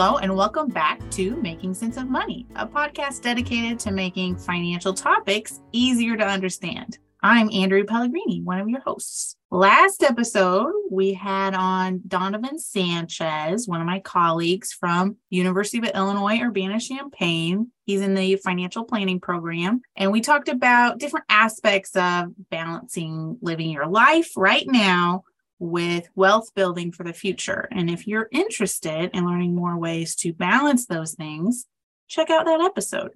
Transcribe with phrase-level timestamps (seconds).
[0.00, 4.94] Hello, and welcome back to Making Sense of Money, a podcast dedicated to making financial
[4.94, 6.98] topics easier to understand.
[7.20, 9.34] I'm Andrea Pellegrini, one of your hosts.
[9.50, 16.42] Last episode, we had on Donovan Sanchez, one of my colleagues from University of Illinois
[16.42, 17.72] Urbana-Champaign.
[17.84, 23.70] He's in the financial planning program, and we talked about different aspects of balancing living
[23.70, 25.24] your life right now
[25.58, 27.68] with wealth building for the future.
[27.70, 31.66] And if you're interested in learning more ways to balance those things,
[32.08, 33.12] check out that episode.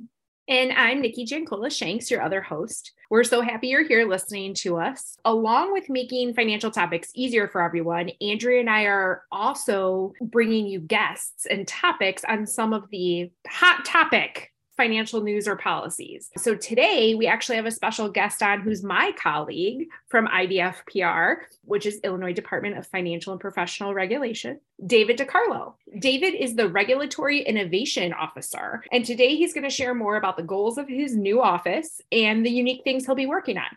[0.49, 2.93] And I'm Nikki Jancola Shanks, your other host.
[3.11, 5.17] We're so happy you're here listening to us.
[5.25, 10.81] Along with making financial topics easier for everyone, Andrea and I are also bringing you
[10.81, 16.31] guests and topics on some of the hot topic financial news or policies.
[16.37, 21.87] So today we actually have a special guest on who's my colleague from IDFPR, which
[21.87, 25.75] is Illinois Department of Financial and Professional Regulation, David DiCarlo.
[25.98, 30.43] David is the Regulatory Innovation Officer, and today he's going to share more about the
[30.43, 33.77] goals of his new office and the unique things he'll be working on.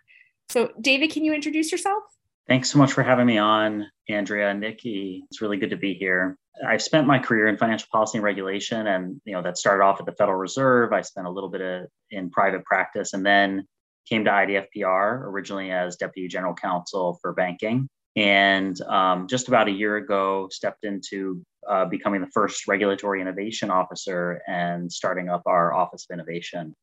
[0.49, 2.03] So, David, can you introduce yourself?
[2.47, 5.23] Thanks so much for having me on, Andrea and Nikki.
[5.31, 6.37] It's really good to be here.
[6.65, 9.99] I've spent my career in financial policy and regulation, and you know that started off
[9.99, 10.93] at the Federal Reserve.
[10.93, 13.65] I spent a little bit of, in private practice, and then
[14.07, 19.71] came to IDFPR originally as deputy general counsel for banking, and um, just about a
[19.71, 25.73] year ago stepped into uh, becoming the first regulatory innovation officer and starting up our
[25.73, 26.75] office of innovation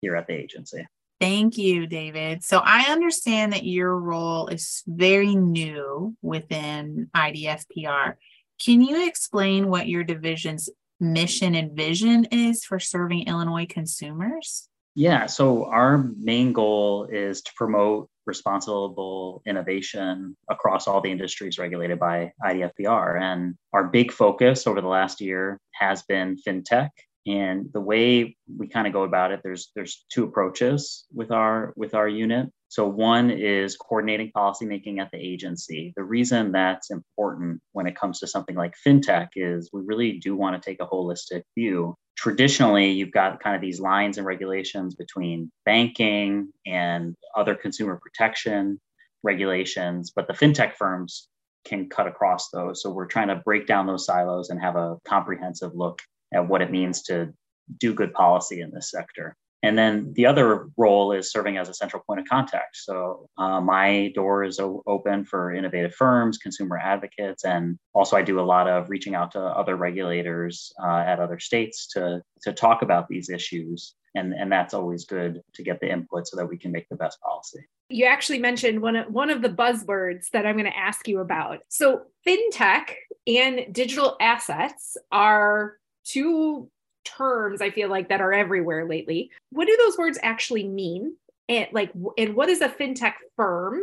[0.00, 0.84] here at the agency.
[1.24, 2.44] Thank you, David.
[2.44, 8.16] So I understand that your role is very new within IDFPR.
[8.62, 10.68] Can you explain what your division's
[11.00, 14.68] mission and vision is for serving Illinois consumers?
[14.94, 21.98] Yeah, so our main goal is to promote responsible innovation across all the industries regulated
[21.98, 23.18] by IDFPR.
[23.18, 26.90] And our big focus over the last year has been fintech
[27.26, 31.72] and the way we kind of go about it there's there's two approaches with our
[31.76, 32.50] with our unit.
[32.68, 35.92] So one is coordinating policymaking at the agency.
[35.96, 40.34] The reason that's important when it comes to something like fintech is we really do
[40.36, 41.94] want to take a holistic view.
[42.16, 48.80] Traditionally you've got kind of these lines and regulations between banking and other consumer protection
[49.22, 51.28] regulations but the fintech firms
[51.64, 52.82] can cut across those.
[52.82, 56.02] So we're trying to break down those silos and have a comprehensive look
[56.34, 57.32] at what it means to
[57.78, 59.36] do good policy in this sector.
[59.62, 62.76] And then the other role is serving as a central point of contact.
[62.76, 68.20] So uh, my door is o- open for innovative firms, consumer advocates, and also I
[68.20, 72.52] do a lot of reaching out to other regulators uh, at other states to, to
[72.52, 73.94] talk about these issues.
[74.14, 76.96] And, and that's always good to get the input so that we can make the
[76.96, 77.60] best policy.
[77.88, 81.20] You actually mentioned one of, one of the buzzwords that I'm going to ask you
[81.20, 81.60] about.
[81.70, 82.92] So fintech
[83.26, 86.70] and digital assets are two
[87.04, 89.30] terms I feel like that are everywhere lately.
[89.50, 91.16] What do those words actually mean?
[91.48, 93.80] And like and what is a fintech firm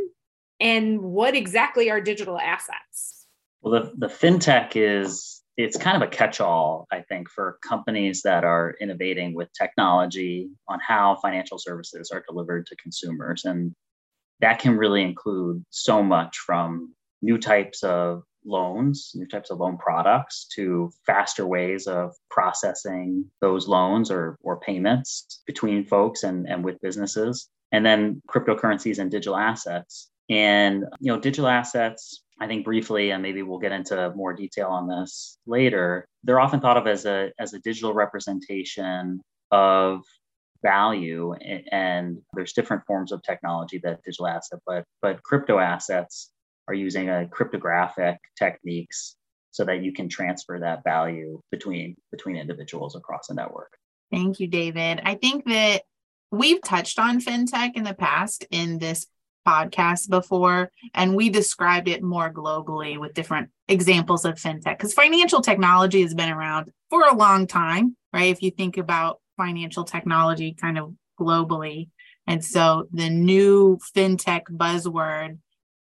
[0.60, 3.28] and what exactly are digital assets?
[3.62, 8.44] Well, the, the fintech is it's kind of a catch-all, I think, for companies that
[8.44, 13.44] are innovating with technology on how financial services are delivered to consumers.
[13.46, 13.76] And
[14.40, 19.78] that can really include so much from new types of loans, new types of loan
[19.78, 26.64] products, to faster ways of processing those loans or, or payments between folks and, and
[26.64, 27.50] with businesses.
[27.72, 30.10] And then cryptocurrencies and digital assets.
[30.30, 34.68] And you know, digital assets, I think briefly, and maybe we'll get into more detail
[34.68, 40.02] on this later, they're often thought of as a as a digital representation of
[40.64, 41.34] value
[41.72, 46.32] and there's different forms of technology that digital asset but but crypto assets
[46.72, 49.16] are using a cryptographic techniques
[49.52, 53.74] so that you can transfer that value between between individuals across a network.
[54.10, 55.02] Thank you, David.
[55.04, 55.84] I think that
[56.32, 59.08] we've touched on fintech in the past in this
[59.46, 65.42] podcast before, and we described it more globally with different examples of fintech because financial
[65.42, 68.32] technology has been around for a long time, right?
[68.32, 71.90] If you think about financial technology kind of globally.
[72.28, 75.40] And so the new fintech buzzword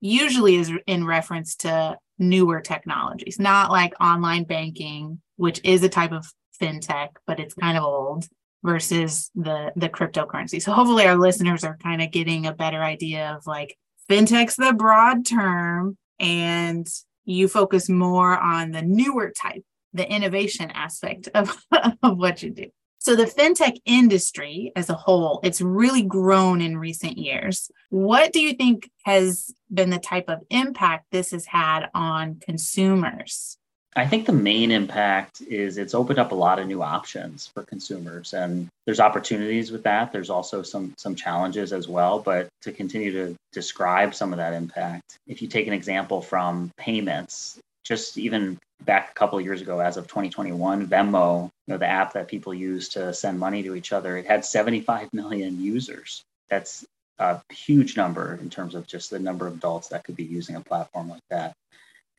[0.05, 6.13] usually is in reference to newer technologies, not like online banking, which is a type
[6.13, 6.27] of
[6.61, 8.29] fintech, but it's kind of old
[8.63, 10.61] versus the the cryptocurrency.
[10.61, 13.77] So hopefully our listeners are kind of getting a better idea of like
[14.09, 16.87] fintech's the broad term and
[17.25, 19.65] you focus more on the newer type,
[19.95, 21.57] the innovation aspect of,
[22.03, 22.69] of what you do.
[23.05, 27.71] So the fintech industry as a whole, it's really grown in recent years.
[27.91, 33.59] What do you think has been the type of impact this has had on consumers?
[33.95, 37.63] I think the main impact is it's opened up a lot of new options for
[37.63, 40.11] consumers and there's opportunities with that.
[40.11, 44.55] There's also some some challenges as well, but to continue to describe some of that
[44.55, 49.63] impact, if you take an example from payments, just even back a couple of years
[49.63, 53.63] ago as of 2021 venmo you know the app that people use to send money
[53.63, 56.23] to each other it had 75 million users.
[56.51, 56.85] That's
[57.19, 60.57] a huge number in terms of just the number of adults that could be using
[60.57, 61.53] a platform like that.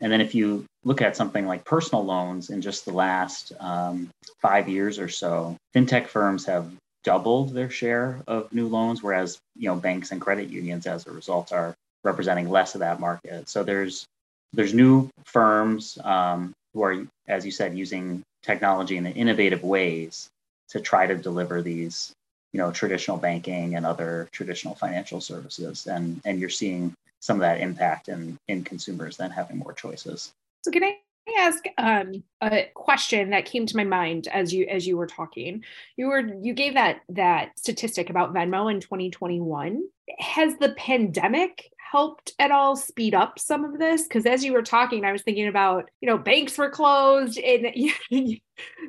[0.02, 4.10] And then if you look at something like personal loans in just the last um,
[4.42, 6.72] five years or so fintech firms have
[7.04, 11.12] doubled their share of new loans whereas you know banks and credit unions as a
[11.12, 13.48] result are representing less of that market.
[13.50, 14.06] So there's
[14.54, 20.28] there's new firms um, who are, as you said, using technology in innovative ways
[20.70, 22.12] to try to deliver these,
[22.54, 25.88] you know, traditional banking and other traditional financial services.
[25.88, 30.32] And and you're seeing some of that impact in in consumers then having more choices.
[30.64, 30.98] So can I
[31.38, 35.64] ask um, a question that came to my mind as you as you were talking
[35.98, 39.84] you were you gave that that statistic about venmo in 2021
[40.20, 44.04] has the pandemic helped at all speed up some of this?
[44.04, 47.38] Because as you were talking, I was thinking about, you know, banks were closed.
[47.40, 47.68] And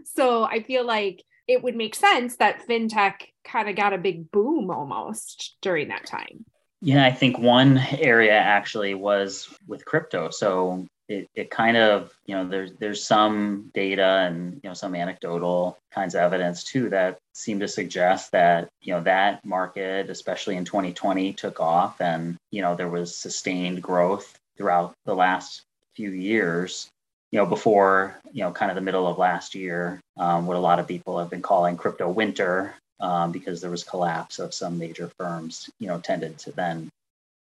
[0.05, 3.15] so I feel like it would make sense that fintech
[3.45, 6.45] kind of got a big boom almost during that time.
[6.81, 10.31] Yeah, I think one area actually was with crypto.
[10.31, 14.95] So it, it kind of you know there's there's some data and you know some
[14.95, 20.57] anecdotal kinds of evidence too that seem to suggest that you know that market especially
[20.57, 25.63] in 2020 took off and you know there was sustained growth throughout the last
[25.95, 26.89] few years
[27.33, 30.61] you know before you know kind of the middle of last year um, what a
[30.61, 34.79] lot of people have been calling crypto winter um, because there was collapse of some
[34.79, 36.89] major firms you know tended to then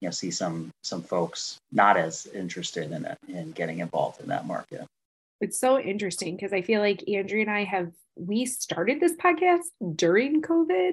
[0.01, 4.27] you know see some some folks not as interested in it, in getting involved in
[4.27, 4.85] that market.
[5.41, 9.63] It's so interesting because I feel like Andrea and I have we started this podcast
[9.95, 10.93] during COVID.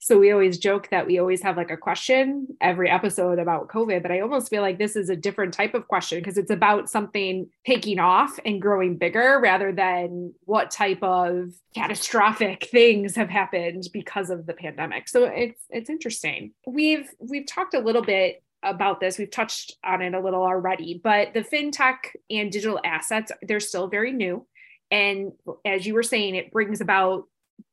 [0.00, 4.02] So we always joke that we always have like a question every episode about COVID,
[4.02, 6.88] but I almost feel like this is a different type of question because it's about
[6.88, 13.84] something taking off and growing bigger rather than what type of catastrophic things have happened
[13.92, 15.08] because of the pandemic.
[15.08, 16.52] So it's it's interesting.
[16.66, 19.18] We've we've talked a little bit about this.
[19.18, 21.96] We've touched on it a little already, but the fintech
[22.30, 24.46] and digital assets, they're still very new.
[24.90, 25.32] And
[25.64, 27.26] as you were saying, it brings about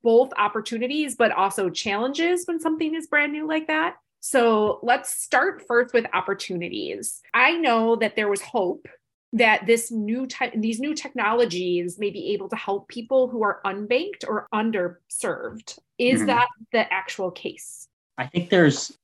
[0.03, 3.95] both opportunities, but also challenges when something is brand new like that.
[4.19, 7.21] So let's start first with opportunities.
[7.33, 8.87] I know that there was hope
[9.33, 13.61] that this new te- these new technologies may be able to help people who are
[13.65, 15.79] unbanked or underserved.
[15.97, 16.27] Is mm-hmm.
[16.27, 17.87] that the actual case?
[18.17, 18.95] I think there's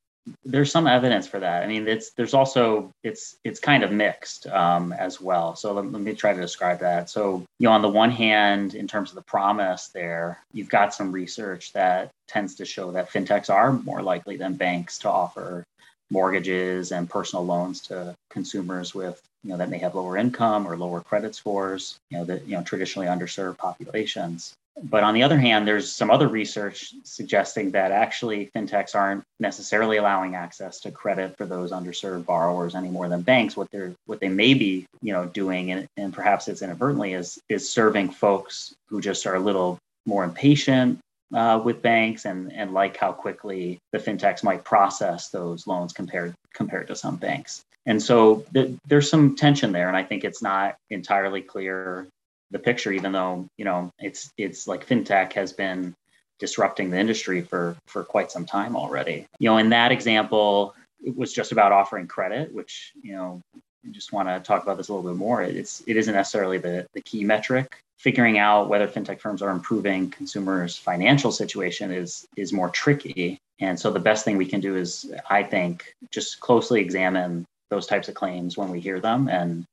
[0.45, 1.63] there's some evidence for that.
[1.63, 5.55] I mean, it's there's also it's it's kind of mixed um, as well.
[5.55, 7.09] So let, let, me try to describe that.
[7.09, 10.93] So you know, on the one hand, in terms of the promise, there you've got
[10.93, 15.63] some research that tends to show that fintechs are more likely than banks to offer
[16.09, 20.77] mortgages and personal loans to consumers with you know that may have lower income or
[20.77, 21.99] lower credit scores.
[22.09, 24.53] You know that you know traditionally underserved populations.
[24.83, 29.97] But on the other hand, there's some other research suggesting that actually fintechs aren't necessarily
[29.97, 33.57] allowing access to credit for those underserved borrowers any more than banks.
[33.57, 37.39] What they're what they may be, you know, doing, and, and perhaps it's inadvertently, is
[37.49, 40.99] is serving folks who just are a little more impatient
[41.33, 46.35] uh, with banks and and like how quickly the fintechs might process those loans compared
[46.53, 47.61] compared to some banks.
[47.87, 52.07] And so th- there's some tension there, and I think it's not entirely clear
[52.51, 55.93] the picture, even though you know it's it's like fintech has been
[56.39, 59.25] disrupting the industry for for quite some time already.
[59.39, 63.91] You know, in that example, it was just about offering credit, which you know, I
[63.91, 65.41] just want to talk about this a little bit more.
[65.41, 67.79] It's it isn't necessarily the the key metric.
[67.97, 73.39] Figuring out whether fintech firms are improving consumers' financial situation is is more tricky.
[73.59, 77.87] And so the best thing we can do is, I think, just closely examine those
[77.87, 79.65] types of claims when we hear them and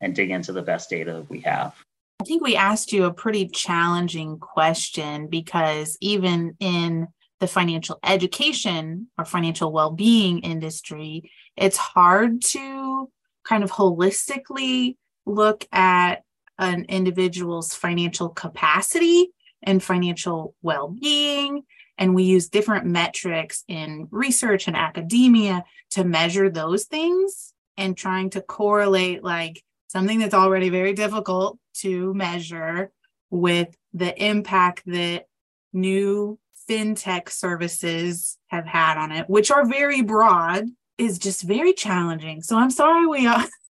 [0.00, 1.74] and dig into the best data we have.
[2.22, 7.08] I think we asked you a pretty challenging question because even in
[7.40, 13.10] the financial education or financial well being industry, it's hard to
[13.42, 16.22] kind of holistically look at
[16.60, 21.64] an individual's financial capacity and financial well being.
[21.98, 28.30] And we use different metrics in research and academia to measure those things and trying
[28.30, 32.90] to correlate like something that's already very difficult to measure
[33.30, 35.26] with the impact that
[35.72, 36.38] new
[36.68, 40.66] fintech services have had on it, which are very broad,
[40.98, 42.42] is just very challenging.
[42.42, 43.28] So I'm sorry we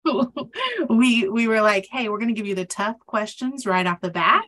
[0.90, 4.02] we we were like, hey, we're going to give you the tough questions right off
[4.02, 4.46] the bat.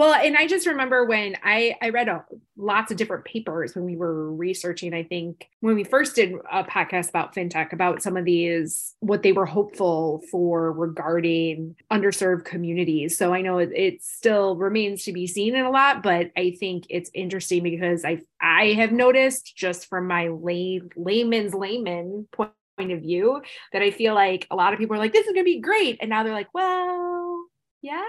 [0.00, 2.24] Well, and I just remember when I I read a,
[2.56, 4.94] lots of different papers when we were researching.
[4.94, 9.22] I think when we first did a podcast about fintech about some of these what
[9.22, 13.18] they were hopeful for regarding underserved communities.
[13.18, 16.56] So I know it, it still remains to be seen in a lot, but I
[16.58, 22.52] think it's interesting because I I have noticed just from my lay, layman's layman point
[22.78, 23.42] of view
[23.74, 25.60] that I feel like a lot of people are like this is going to be
[25.60, 27.44] great, and now they're like, well,
[27.82, 28.00] yes.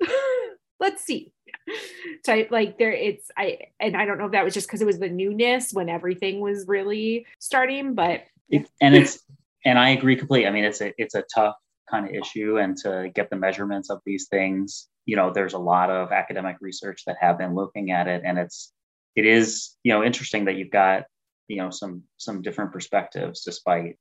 [0.80, 1.32] let's see.
[2.24, 4.86] So like there it's i and i don't know if that was just because it
[4.86, 9.20] was the newness when everything was really starting but it, and it's
[9.64, 10.46] and i agree completely.
[10.46, 11.56] I mean it's a it's a tough
[11.90, 15.58] kind of issue and to get the measurements of these things you know there's a
[15.58, 18.72] lot of academic research that have been looking at it and it's
[19.14, 21.04] it is you know interesting that you've got
[21.48, 23.96] you know some some different perspectives despite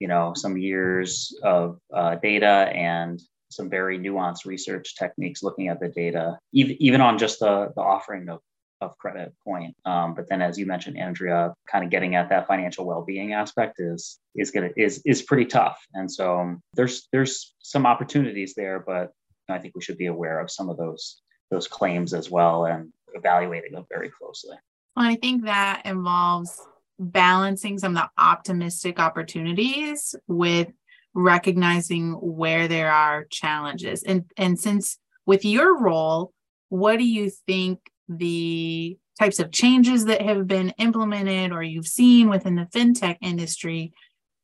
[0.00, 3.20] you know some years of uh, data and
[3.54, 7.82] some very nuanced research techniques looking at the data, even, even on just the, the
[7.82, 8.40] offering of,
[8.80, 9.74] of credit point.
[9.84, 13.76] Um, but then, as you mentioned, Andrea, kind of getting at that financial well-being aspect
[13.78, 15.78] is is gonna is is pretty tough.
[15.94, 19.12] And so um, there's there's some opportunities there, but
[19.48, 21.20] I think we should be aware of some of those
[21.50, 24.56] those claims as well and evaluating them very closely.
[24.96, 26.60] Well, I think that involves
[26.98, 30.68] balancing some of the optimistic opportunities with
[31.14, 34.02] recognizing where there are challenges.
[34.02, 36.32] And, and since with your role,
[36.68, 37.78] what do you think
[38.08, 43.92] the types of changes that have been implemented or you've seen within the fintech industry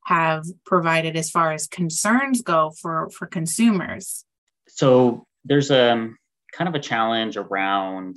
[0.05, 4.25] have provided as far as concerns go for, for consumers?
[4.67, 6.17] So there's a um,
[6.53, 8.15] kind of a challenge around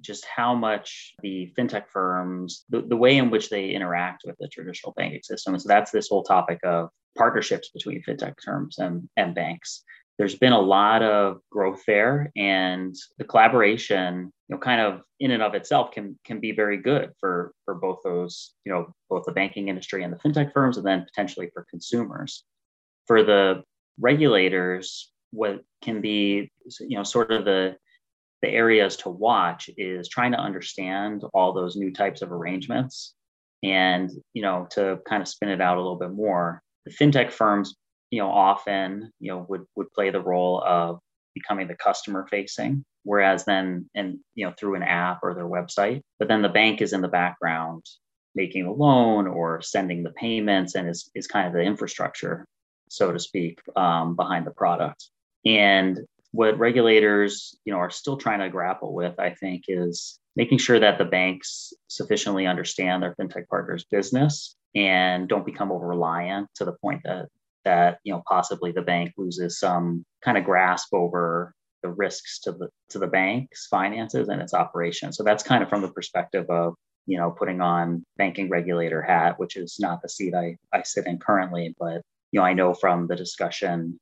[0.00, 4.48] just how much the fintech firms, the, the way in which they interact with the
[4.48, 5.58] traditional banking system.
[5.58, 9.84] So that's this whole topic of partnerships between fintech firms and, and banks.
[10.18, 15.30] There's been a lot of growth there, and the collaboration, you know, kind of in
[15.30, 19.24] and of itself can can be very good for for both those, you know, both
[19.24, 22.44] the banking industry and the fintech firms, and then potentially for consumers.
[23.06, 23.64] For the
[23.98, 27.76] regulators, what can be, you know, sort of the
[28.42, 33.14] the areas to watch is trying to understand all those new types of arrangements
[33.62, 37.30] and you know to kind of spin it out a little bit more the fintech
[37.30, 37.74] firms
[38.10, 40.98] you know often you know would would play the role of
[41.34, 46.02] becoming the customer facing whereas then and you know through an app or their website
[46.18, 47.84] but then the bank is in the background
[48.34, 52.46] making the loan or sending the payments and is, is kind of the infrastructure
[52.92, 55.08] so to speak um, behind the product.
[55.46, 55.98] And
[56.32, 60.80] what regulators you know are still trying to grapple with i think is making sure
[60.80, 66.64] that the banks sufficiently understand their fintech partners business and don't become over reliant to
[66.64, 67.28] the point that
[67.64, 71.52] that you know possibly the bank loses some kind of grasp over
[71.82, 75.68] the risks to the to the bank's finances and its operation so that's kind of
[75.68, 76.74] from the perspective of
[77.06, 81.06] you know putting on banking regulator hat which is not the seat i i sit
[81.06, 82.00] in currently but
[82.30, 83.98] you know i know from the discussion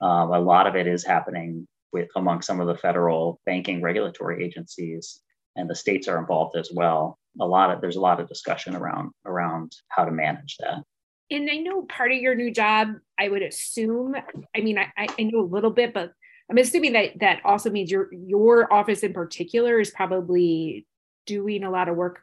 [0.00, 4.44] um, a lot of it is happening with among some of the federal banking regulatory
[4.44, 5.20] agencies,
[5.56, 7.16] and the states are involved as well.
[7.40, 10.82] A lot of there's a lot of discussion around around how to manage that.
[11.30, 12.88] And I know part of your new job,
[13.18, 14.14] I would assume.
[14.54, 16.12] I mean, I, I know a little bit, but
[16.50, 20.86] I'm assuming that that also means your your office in particular is probably
[21.26, 22.20] doing a lot of work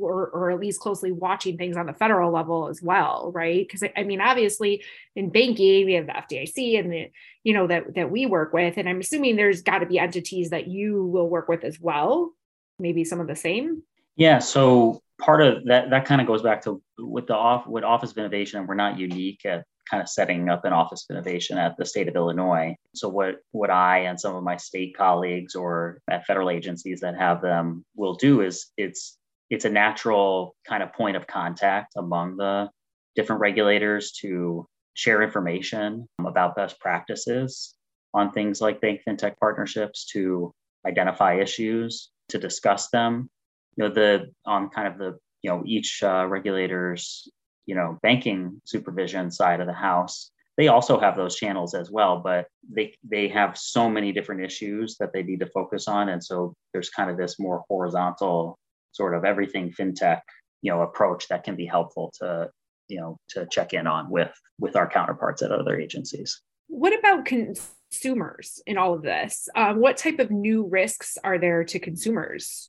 [0.00, 3.66] or, or at least closely watching things on the federal level as well, right?
[3.66, 4.84] Because I mean, obviously
[5.16, 7.10] in banking, we have the FDIC and the,
[7.44, 8.76] you know, that that we work with.
[8.76, 12.32] And I'm assuming there's got to be entities that you will work with as well,
[12.78, 13.82] maybe some of the same.
[14.18, 14.40] Yeah.
[14.40, 18.10] So part of that that kind of goes back to with the off with Office
[18.10, 21.76] of Innovation, we're not unique at kind of setting up an office of innovation at
[21.78, 22.74] the state of Illinois.
[22.94, 27.16] So what what I and some of my state colleagues or at federal agencies that
[27.16, 29.16] have them will do is it's
[29.50, 32.68] it's a natural kind of point of contact among the
[33.14, 37.74] different regulators to share information about best practices
[38.14, 40.52] on things like bank fintech partnerships to
[40.84, 43.30] identify issues to discuss them
[43.78, 47.28] you know the on kind of the you know each uh, regulators
[47.64, 52.20] you know banking supervision side of the house they also have those channels as well
[52.20, 56.08] but they they have so many different issues that they need to focus on.
[56.08, 58.58] And so there's kind of this more horizontal
[58.92, 60.20] sort of everything fintech
[60.62, 62.50] you know approach that can be helpful to
[62.88, 66.40] you know to check in on with with our counterparts at other agencies.
[66.66, 69.48] What about consumers in all of this?
[69.54, 72.68] Um, what type of new risks are there to consumers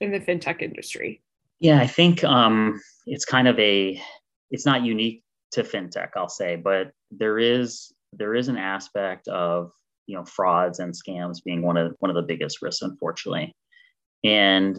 [0.00, 1.20] in the fintech industry
[1.60, 4.00] yeah i think um, it's kind of a
[4.50, 9.70] it's not unique to fintech, I'll say, but there is there is an aspect of
[10.06, 13.54] you know frauds and scams being one of one of the biggest risks, unfortunately.
[14.24, 14.76] And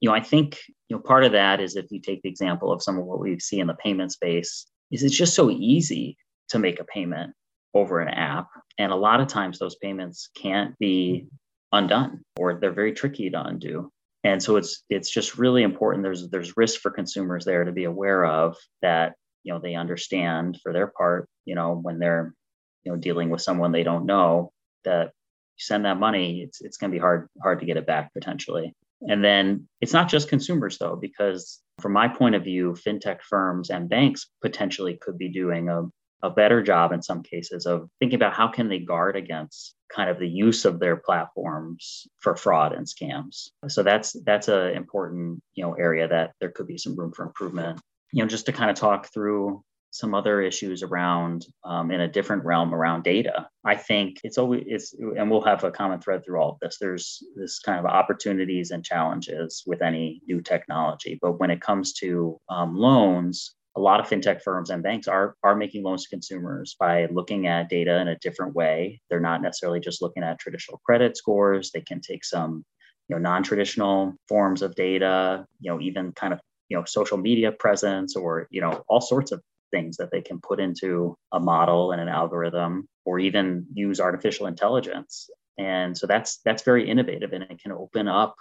[0.00, 0.58] you know, I think
[0.88, 3.20] you know part of that is if you take the example of some of what
[3.20, 6.16] we see in the payment space, is it's just so easy
[6.48, 7.32] to make a payment
[7.74, 11.26] over an app, and a lot of times those payments can't be
[11.72, 13.90] undone or they're very tricky to undo
[14.26, 16.02] and so it's it's just really important.
[16.02, 19.14] There's there's risk for consumers there to be aware of that
[19.44, 22.34] you know they understand for their part you know when they're
[22.82, 24.50] you know dealing with someone they don't know
[24.84, 27.86] that you send that money it's it's going to be hard hard to get it
[27.86, 28.74] back potentially.
[29.08, 33.70] And then it's not just consumers though because from my point of view fintech firms
[33.70, 35.82] and banks potentially could be doing a,
[36.22, 40.10] a better job in some cases of thinking about how can they guard against kind
[40.10, 43.50] of the use of their platforms for fraud and scams.
[43.68, 47.24] So that's that's an important you know area that there could be some room for
[47.24, 47.80] improvement.
[48.12, 49.62] You know, just to kind of talk through
[49.96, 53.48] some other issues around um, in a different realm around data.
[53.64, 56.76] I think it's always it's and we'll have a common thread through all of this.
[56.78, 61.94] There's this kind of opportunities and challenges with any new technology, but when it comes
[61.94, 66.08] to um, loans, a lot of fintech firms and banks are are making loans to
[66.08, 69.00] consumers by looking at data in a different way.
[69.10, 71.70] They're not necessarily just looking at traditional credit scores.
[71.70, 72.64] They can take some,
[73.08, 77.52] you know, non-traditional forms of data, you know, even kind of, you know, social media
[77.52, 81.92] presence or, you know, all sorts of things that they can put into a model
[81.92, 85.28] and an algorithm or even use artificial intelligence.
[85.58, 88.36] And so that's that's very innovative and it can open up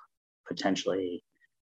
[0.48, 1.24] potentially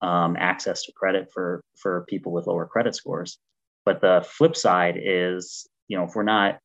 [0.02, 3.40] um, access to credit for for people with lower credit scores.
[3.86, 6.60] But the flip side is, you know, if we're not,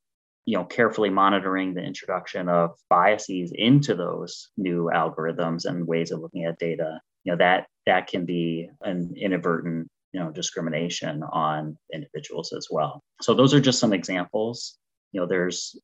[0.46, 6.20] you know, carefully monitoring the introduction of biases into those new algorithms and ways of
[6.20, 11.76] looking at data, you know, that that can be an inadvertent, you know, discrimination on
[11.92, 13.02] individuals as well.
[13.20, 14.78] So those are just some examples.
[15.12, 15.76] You know, there's,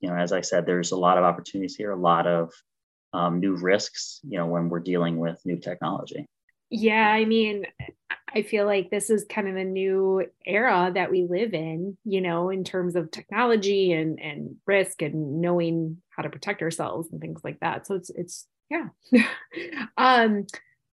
[0.00, 2.52] you know, as I said, there's a lot of opportunities here, a lot of
[3.12, 6.26] um, new risks, you know, when we're dealing with new technology.
[6.76, 7.66] Yeah, I mean,
[8.34, 12.20] I feel like this is kind of a new era that we live in, you
[12.20, 17.20] know, in terms of technology and and risk and knowing how to protect ourselves and
[17.20, 17.86] things like that.
[17.86, 18.88] So it's it's yeah.
[19.96, 20.46] um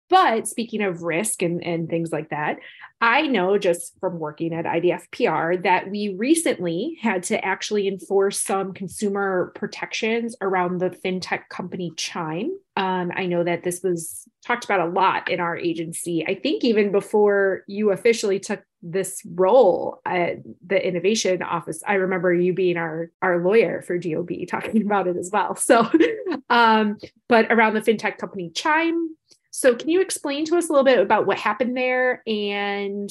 [0.10, 2.58] but speaking of risk and, and things like that,
[3.02, 8.74] I know just from working at IDFPR that we recently had to actually enforce some
[8.74, 12.52] consumer protections around the fintech company Chime.
[12.76, 16.26] Um, I know that this was talked about a lot in our agency.
[16.28, 22.34] I think even before you officially took this role at the innovation office, I remember
[22.34, 25.56] you being our our lawyer for DOB talking about it as well.
[25.56, 25.90] So,
[26.50, 29.16] um, but around the fintech company Chime,
[29.60, 33.10] so, can you explain to us a little bit about what happened there and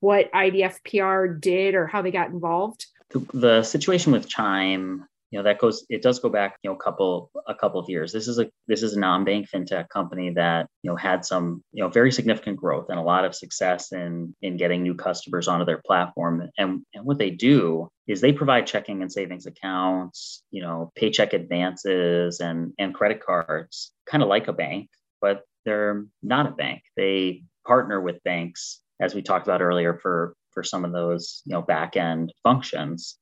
[0.00, 2.84] what IDFPR did or how they got involved?
[3.12, 6.76] The, the situation with Chime, you know, that goes it does go back, you know,
[6.76, 8.12] a couple a couple of years.
[8.12, 11.82] This is a this is a non-bank fintech company that you know had some you
[11.82, 15.64] know very significant growth and a lot of success in in getting new customers onto
[15.64, 16.46] their platform.
[16.58, 21.32] And and what they do is they provide checking and savings accounts, you know, paycheck
[21.32, 24.90] advances and and credit cards, kind of like a bank,
[25.22, 26.82] but they're not a bank.
[26.96, 31.52] They partner with banks, as we talked about earlier, for for some of those you
[31.52, 33.18] know back end functions.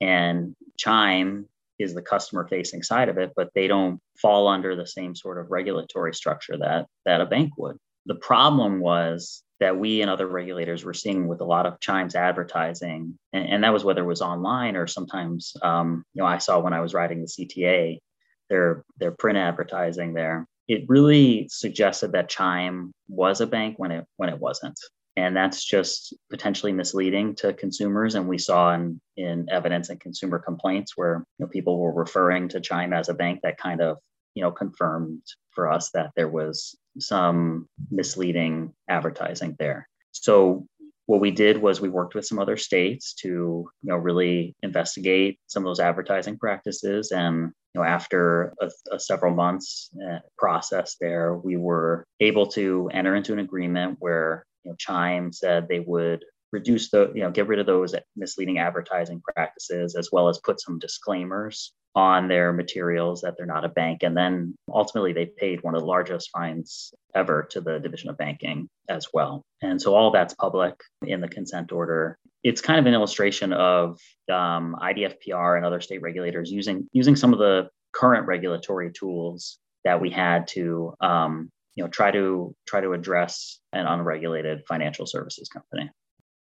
[0.00, 1.46] And Chime
[1.78, 5.38] is the customer facing side of it, but they don't fall under the same sort
[5.38, 7.76] of regulatory structure that that a bank would.
[8.06, 12.16] The problem was that we and other regulators were seeing with a lot of Chime's
[12.16, 16.38] advertising, and, and that was whether it was online or sometimes, um, you know, I
[16.38, 17.98] saw when I was writing the CTA,
[18.48, 24.04] their their print advertising there it really suggested that Chime was a bank when it
[24.16, 24.78] when it wasn't.
[25.16, 28.14] And that's just potentially misleading to consumers.
[28.14, 32.48] And we saw in, in evidence and consumer complaints where you know, people were referring
[32.48, 33.98] to Chime as a bank that kind of
[34.34, 39.88] you know confirmed for us that there was some misleading advertising there.
[40.12, 40.66] So
[41.06, 45.38] what we did was we worked with some other states to you know really investigate
[45.46, 50.96] some of those advertising practices and you know after a, a several months uh, process
[51.00, 55.80] there we were able to enter into an agreement where you know chime said they
[55.80, 60.38] would reduce the you know get rid of those misleading advertising practices as well as
[60.44, 64.02] put some disclaimers on their materials that they're not a bank.
[64.02, 68.16] And then ultimately, they paid one of the largest fines ever to the Division of
[68.16, 69.42] Banking as well.
[69.60, 72.16] And so all that's public in the consent order.
[72.42, 73.98] It's kind of an illustration of
[74.30, 80.00] um, IDFPR and other state regulators using using some of the current regulatory tools that
[80.00, 85.48] we had to um, you know try to try to address an unregulated financial services
[85.48, 85.90] company.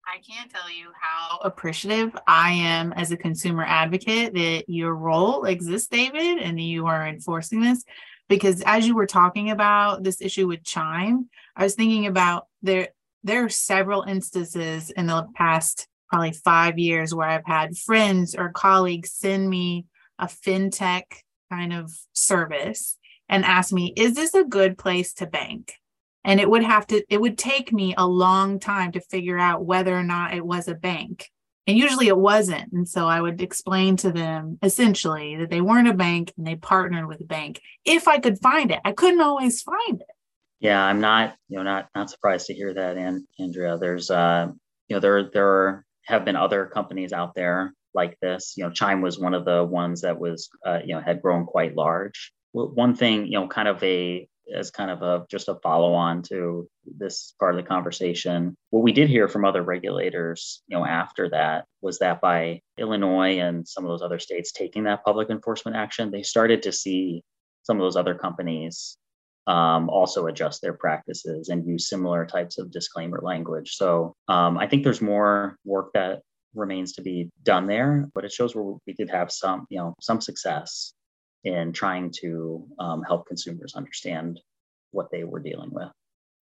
[0.05, 5.45] I can't tell you how appreciative I am as a consumer advocate that your role
[5.45, 7.83] exists, David, and you are enforcing this.
[8.27, 12.89] Because as you were talking about this issue with Chime, I was thinking about there
[13.23, 18.51] there are several instances in the past probably five years where I've had friends or
[18.51, 19.85] colleagues send me
[20.19, 21.03] a fintech
[21.51, 22.97] kind of service
[23.29, 25.73] and ask me, is this a good place to bank?
[26.23, 29.65] And it would have to, it would take me a long time to figure out
[29.65, 31.29] whether or not it was a bank.
[31.65, 32.71] And usually it wasn't.
[32.73, 36.55] And so I would explain to them essentially that they weren't a bank and they
[36.55, 38.79] partnered with a bank if I could find it.
[38.83, 40.07] I couldn't always find it.
[40.63, 43.77] Yeah, I'm not, you know, not not surprised to hear that, and Andrea.
[43.77, 44.47] There's, uh,
[44.87, 48.53] you know, there there have been other companies out there like this.
[48.55, 51.45] You know, Chime was one of the ones that was, uh, you know, had grown
[51.45, 52.31] quite large.
[52.53, 56.21] One thing, you know, kind of a as kind of a just a follow on
[56.23, 58.55] to this part of the conversation.
[58.69, 63.39] What we did hear from other regulators, you know, after that was that by Illinois
[63.39, 67.21] and some of those other states taking that public enforcement action, they started to see
[67.63, 68.97] some of those other companies
[69.47, 73.75] um, also adjust their practices and use similar types of disclaimer language.
[73.75, 76.21] So um, I think there's more work that
[76.55, 79.95] remains to be done there, but it shows where we did have some, you know,
[79.99, 80.93] some success
[81.43, 84.39] in trying to um, help consumers understand
[84.91, 85.89] what they were dealing with.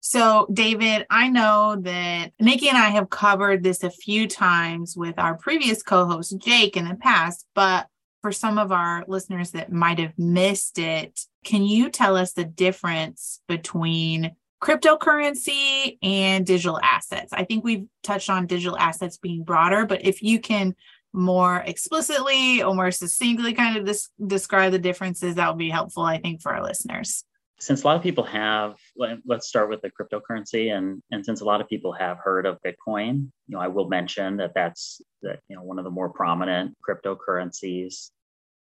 [0.03, 5.17] So, David, I know that Nikki and I have covered this a few times with
[5.19, 7.85] our previous co host, Jake, in the past, but
[8.21, 12.45] for some of our listeners that might have missed it, can you tell us the
[12.45, 17.33] difference between cryptocurrency and digital assets?
[17.33, 20.75] I think we've touched on digital assets being broader, but if you can
[21.13, 26.19] more explicitly or more succinctly kind of describe the differences, that would be helpful, I
[26.19, 27.25] think, for our listeners.
[27.61, 31.45] Since a lot of people have, let's start with the cryptocurrency, and and since a
[31.45, 35.39] lot of people have heard of Bitcoin, you know, I will mention that that's that
[35.47, 38.09] you know one of the more prominent cryptocurrencies.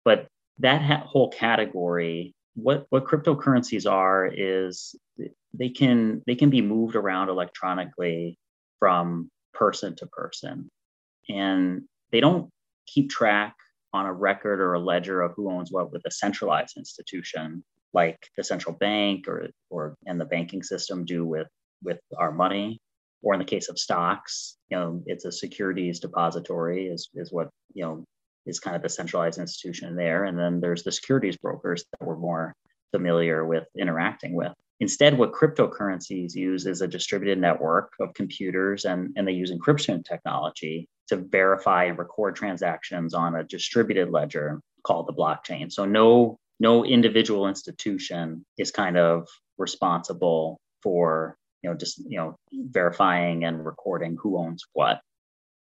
[0.04, 0.28] But
[0.60, 4.96] that ha- whole category what what cryptocurrencies are is
[5.52, 8.38] they can they can be moved around electronically
[8.78, 10.70] from person to person
[11.28, 11.82] and
[12.12, 12.50] they don't
[12.86, 13.54] keep track
[13.92, 17.62] on a record or a ledger of who owns what with a centralized institution
[18.02, 21.48] like the central bank or or and the banking system do with
[21.82, 22.78] with our money
[23.22, 27.48] or in the case of stocks you know it's a securities depository is is what
[27.74, 28.04] you know
[28.46, 30.24] is kind of the centralized institution there.
[30.24, 32.54] And then there's the securities brokers that we're more
[32.92, 34.52] familiar with interacting with.
[34.78, 40.04] Instead, what cryptocurrencies use is a distributed network of computers, and, and they use encryption
[40.04, 45.72] technology to verify and record transactions on a distributed ledger called the blockchain.
[45.72, 49.26] So no no individual institution is kind of
[49.58, 55.00] responsible for you know just you know verifying and recording who owns what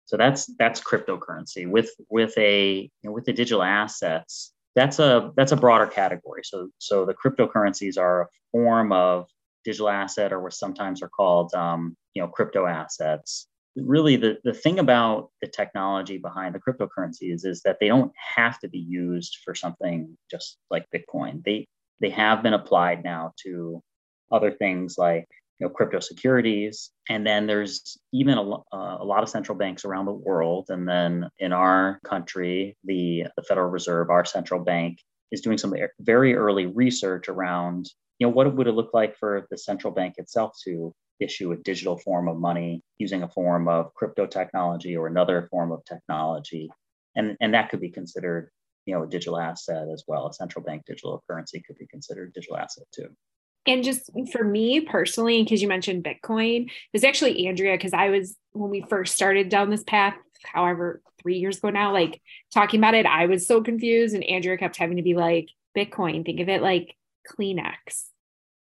[0.07, 4.52] so that's that's cryptocurrency with with a you know, with the digital assets.
[4.76, 6.42] That's a that's a broader category.
[6.44, 9.26] So so the cryptocurrencies are a form of
[9.64, 13.46] digital asset, or what sometimes are called um, you know crypto assets.
[13.77, 18.59] Really, the, the thing about the technology behind the cryptocurrencies is that they don't have
[18.61, 21.43] to be used for something just like Bitcoin.
[21.45, 21.67] They
[22.01, 23.83] they have been applied now to
[24.31, 25.27] other things like
[25.59, 26.91] you know, crypto securities.
[27.09, 30.67] And then there's even a, uh, a, lot of central banks around the world.
[30.69, 34.99] And then in our country, the, the Federal Reserve, our central bank,
[35.31, 39.47] is doing some very early research around, you know, what would it look like for
[39.51, 43.94] the central bank itself to issue a digital form of money using a form of
[43.94, 46.70] crypto technology or another form of technology.
[47.16, 48.50] And, and that could be considered,
[48.87, 50.27] you know, a digital asset as well.
[50.27, 53.09] A central bank digital currency could be considered digital asset too.
[53.66, 58.37] And just for me personally, because you mentioned Bitcoin, it's actually Andrea, because I was,
[58.53, 62.20] when we first started down this path, however, three years ago now, like
[62.53, 64.14] talking about it, I was so confused.
[64.14, 66.94] And Andrea kept having to be like, Bitcoin, think of it like
[67.27, 68.05] Kleenex.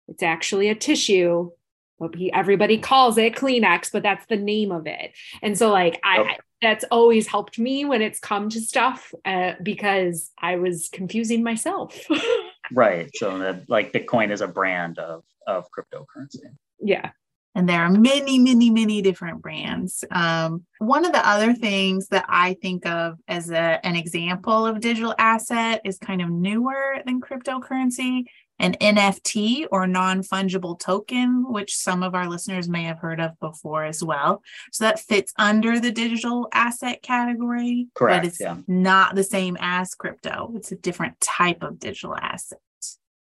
[0.08, 1.50] It's actually a tissue,
[1.98, 5.12] but he, everybody calls it Kleenex, but that's the name of it.
[5.42, 6.38] And so, like, I, okay.
[6.62, 11.98] that's always helped me when it's come to stuff uh, because I was confusing myself.
[12.72, 13.10] right.
[13.14, 16.40] So that like Bitcoin is a brand of of cryptocurrency.
[16.80, 17.10] Yeah.
[17.56, 20.04] And there are many, many, many different brands.
[20.10, 24.80] Um, one of the other things that I think of as a, an example of
[24.80, 28.24] digital asset is kind of newer than cryptocurrency,
[28.58, 33.38] an NFT or non fungible token, which some of our listeners may have heard of
[33.40, 34.42] before as well.
[34.72, 38.56] So that fits under the digital asset category, Correct, but it's yeah.
[38.66, 40.52] not the same as crypto.
[40.54, 42.58] It's a different type of digital asset.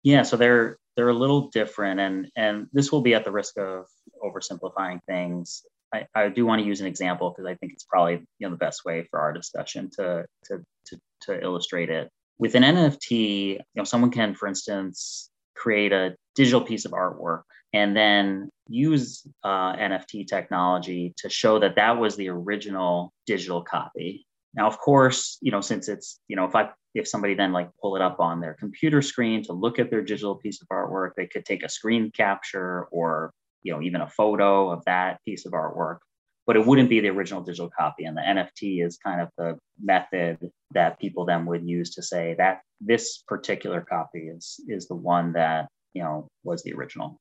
[0.03, 3.59] Yeah, so they're they're a little different, and and this will be at the risk
[3.59, 3.87] of
[4.23, 5.63] oversimplifying things.
[5.93, 8.51] I, I do want to use an example because I think it's probably you know
[8.51, 12.11] the best way for our discussion to to to, to illustrate it.
[12.41, 17.43] With an NFT, you know, someone can, for instance, create a digital piece of artwork
[17.75, 24.27] and then use uh, NFT technology to show that that was the original digital copy.
[24.55, 27.69] Now, of course, you know, since it's, you know, if I if somebody then like
[27.79, 31.11] pull it up on their computer screen to look at their digital piece of artwork,
[31.19, 35.45] they could take a screen capture or, you know, even a photo of that piece
[35.45, 35.99] of artwork,
[36.47, 38.05] but it wouldn't be the original digital copy.
[38.05, 40.39] And the NFT is kind of the method
[40.73, 45.33] that people then would use to say that this particular copy is is the one
[45.35, 47.19] that, you know, was the original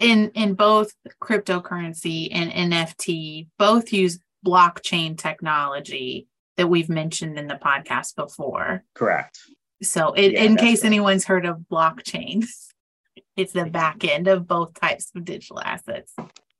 [0.00, 7.54] in in both cryptocurrency and NFT, both use blockchain technology that we've mentioned in the
[7.54, 8.84] podcast before.
[8.94, 9.38] Correct.
[9.82, 10.86] So, it, yeah, in case right.
[10.86, 12.46] anyone's heard of blockchain,
[13.36, 16.14] it's the back end of both types of digital assets.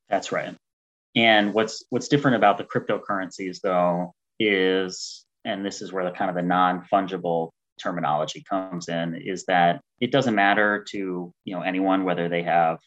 [0.09, 0.55] That's right.
[1.17, 6.29] And what's what's different about the cryptocurrencies, though, is and this is where the kind
[6.29, 7.51] of the non fungible
[7.81, 12.79] terminology comes in is that it doesn't matter to you know anyone whether they have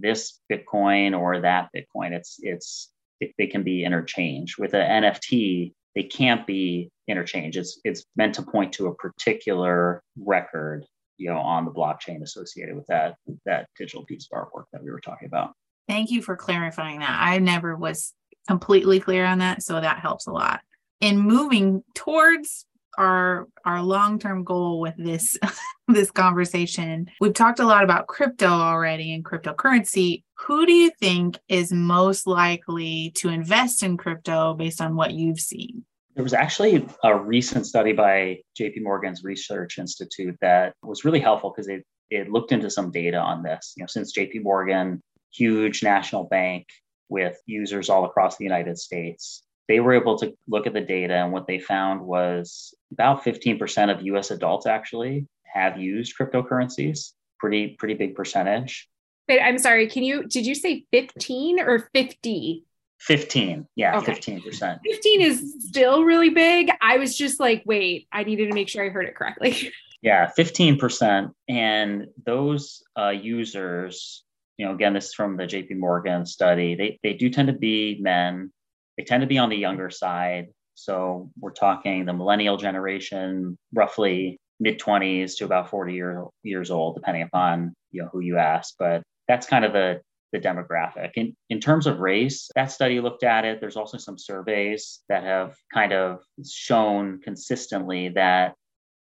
[0.00, 2.12] this Bitcoin or that Bitcoin.
[2.12, 4.58] It's it's it, they can be interchanged.
[4.58, 7.58] With an NFT, they can't be interchanged.
[7.58, 10.84] It's it's meant to point to a particular record,
[11.18, 14.90] you know, on the blockchain associated with that that digital piece of artwork that we
[14.90, 15.52] were talking about.
[15.88, 17.18] Thank you for clarifying that.
[17.20, 18.12] I never was
[18.48, 20.60] completely clear on that, so that helps a lot.
[21.00, 22.66] In moving towards
[22.96, 25.36] our our long-term goal with this
[25.88, 27.10] this conversation.
[27.20, 30.22] We've talked a lot about crypto already and cryptocurrency.
[30.38, 35.40] Who do you think is most likely to invest in crypto based on what you've
[35.40, 35.84] seen?
[36.14, 41.52] There was actually a recent study by JP Morgan's Research Institute that was really helpful
[41.54, 43.74] because it it looked into some data on this.
[43.76, 45.02] You know, since JP Morgan,
[45.34, 46.68] huge national bank
[47.08, 51.14] with users all across the United States, they were able to look at the data
[51.14, 57.12] and what they found was about 15% of US adults actually have used cryptocurrencies.
[57.38, 58.88] Pretty pretty big percentage.
[59.28, 59.88] Wait, I'm sorry.
[59.88, 62.64] Can you did you say 15 or 50?
[63.00, 63.66] 15.
[63.76, 64.14] Yeah, okay.
[64.14, 64.78] 15%.
[64.82, 66.70] 15 is still really big.
[66.80, 69.72] I was just like, wait, I needed to make sure I heard it correctly.
[70.04, 71.32] Yeah, 15%.
[71.48, 74.22] And those uh, users,
[74.56, 77.54] you know, again, this is from the JP Morgan study, they, they do tend to
[77.54, 78.50] be men
[78.96, 80.48] they tend to be on the younger side.
[80.74, 86.94] So we're talking the millennial generation, roughly mid 20s to about 40 year, years old,
[86.94, 88.74] depending upon you know who you ask.
[88.78, 90.00] But that's kind of the
[90.32, 91.12] the demographic.
[91.14, 93.60] In, in terms of race, that study looked at it.
[93.60, 98.54] There's also some surveys that have kind of shown consistently that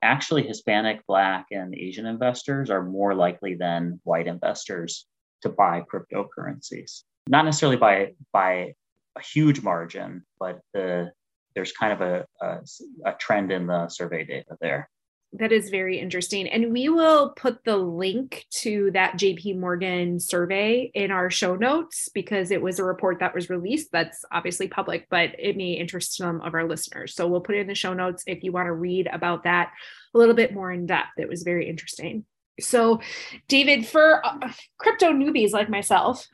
[0.02, 5.06] actually Hispanic, Black, and Asian investors are more likely than white investors
[5.41, 7.04] to buy cryptocurrencies.
[7.27, 8.73] Not necessarily by by
[9.15, 11.12] a huge margin, but the
[11.56, 12.60] there's kind of a, a,
[13.06, 14.89] a trend in the survey data there.
[15.34, 16.49] That is very interesting.
[16.49, 22.10] And we will put the link to that JP Morgan survey in our show notes
[22.13, 26.17] because it was a report that was released that's obviously public, but it may interest
[26.17, 27.15] some of our listeners.
[27.15, 29.71] So we'll put it in the show notes if you want to read about that
[30.13, 31.12] a little bit more in depth.
[31.17, 32.25] It was very interesting.
[32.60, 33.02] So,
[33.48, 36.28] David, for uh, crypto newbies like myself,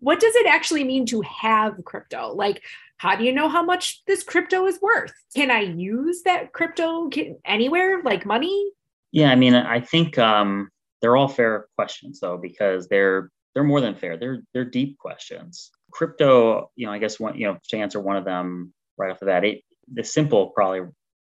[0.00, 2.34] what does it actually mean to have crypto?
[2.34, 2.62] Like,
[2.98, 5.12] how do you know how much this crypto is worth?
[5.34, 7.10] Can I use that crypto
[7.44, 8.70] anywhere, like money?
[9.10, 10.68] Yeah, I mean, I think um,
[11.00, 14.16] they're all fair questions though, because they're they're more than fair.
[14.16, 15.70] They're they're deep questions.
[15.90, 19.20] Crypto, you know, I guess one, you know, to answer one of them right off
[19.20, 20.88] the bat, it, the simple probably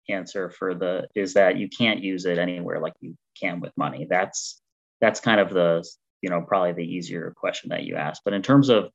[0.09, 4.07] answer for the is that you can't use it anywhere like you can with money.
[4.09, 4.61] That's
[5.01, 5.87] that's kind of the
[6.21, 8.89] you know probably the easier question that you asked but in terms of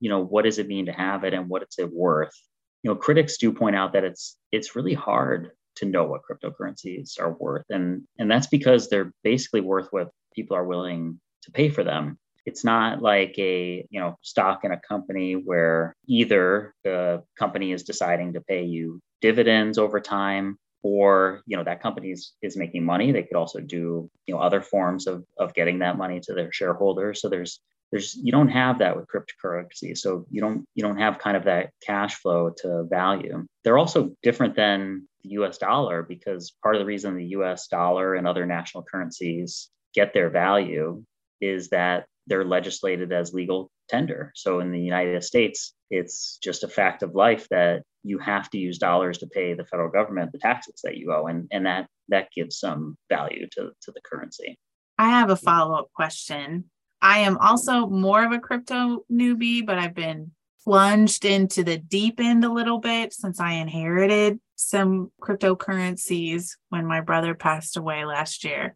[0.00, 2.34] you know what does it mean to have it and what is it worth?
[2.82, 7.20] You know critics do point out that it's it's really hard to know what cryptocurrencies
[7.20, 7.64] are worth.
[7.70, 12.18] And and that's because they're basically worth what people are willing to pay for them.
[12.46, 17.82] It's not like a you know stock in a company where either the company is
[17.82, 22.84] deciding to pay you dividends over time or you know that company is, is making
[22.84, 26.34] money they could also do you know other forms of, of getting that money to
[26.34, 27.20] their shareholders.
[27.20, 27.58] So there's
[27.90, 29.96] there's you don't have that with cryptocurrency.
[29.96, 33.46] So you don't you don't have kind of that cash flow to value.
[33.64, 38.14] They're also different than the us dollar because part of the reason the us dollar
[38.14, 41.02] and other national currencies get their value
[41.40, 44.32] is that they're legislated as legal tender.
[44.34, 48.58] So in the united states it's just a fact of life that you have to
[48.58, 51.88] use dollars to pay the federal government the taxes that you owe and, and that
[52.08, 54.58] that gives some value to, to the currency
[54.98, 56.64] i have a follow-up question
[57.02, 60.30] i am also more of a crypto newbie but i've been
[60.64, 67.02] plunged into the deep end a little bit since I inherited some cryptocurrencies when my
[67.02, 68.74] brother passed away last year.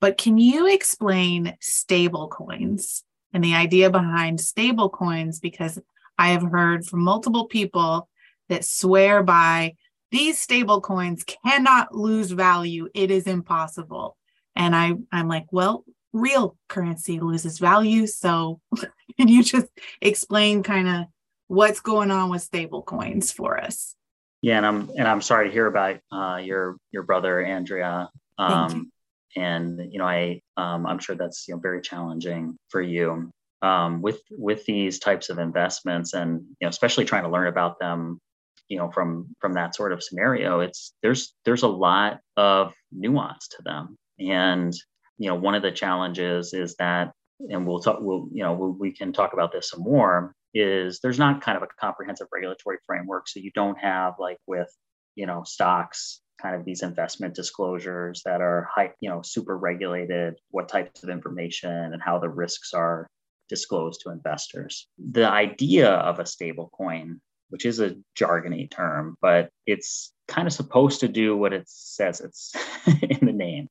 [0.00, 5.38] But can you explain stable coins and the idea behind stable coins?
[5.38, 5.78] Because
[6.18, 8.08] I have heard from multiple people
[8.48, 9.74] that swear by
[10.10, 12.88] these stable coins cannot lose value.
[12.94, 14.16] It is impossible.
[14.54, 18.06] And I, I'm like, well, real currency loses value.
[18.06, 18.60] So
[19.18, 19.66] can you just
[20.00, 21.04] explain kind of
[21.48, 23.94] what's going on with stable coins for us?
[24.42, 28.10] Yeah, and I'm and I'm sorry to hear about uh, your your brother Andrea.
[28.38, 28.90] Um,
[29.34, 29.42] you.
[29.42, 33.32] And you know, I um, I'm sure that's you know very challenging for you
[33.62, 37.78] um, with with these types of investments, and you know, especially trying to learn about
[37.78, 38.20] them.
[38.68, 43.48] You know, from from that sort of scenario, it's there's there's a lot of nuance
[43.48, 44.74] to them, and
[45.18, 47.12] you know, one of the challenges is that,
[47.48, 51.00] and we'll talk, we'll, you know, we'll, we can talk about this some more, is
[51.00, 53.28] there's not kind of a comprehensive regulatory framework.
[53.28, 54.68] So you don't have like with,
[55.14, 60.34] you know, stocks, kind of these investment disclosures that are high, you know, super regulated,
[60.50, 63.06] what types of information and how the risks are
[63.48, 64.88] disclosed to investors.
[64.98, 70.52] The idea of a stable coin, which is a jargony term, but it's kind of
[70.52, 72.52] supposed to do what it says it's
[73.02, 73.68] in the name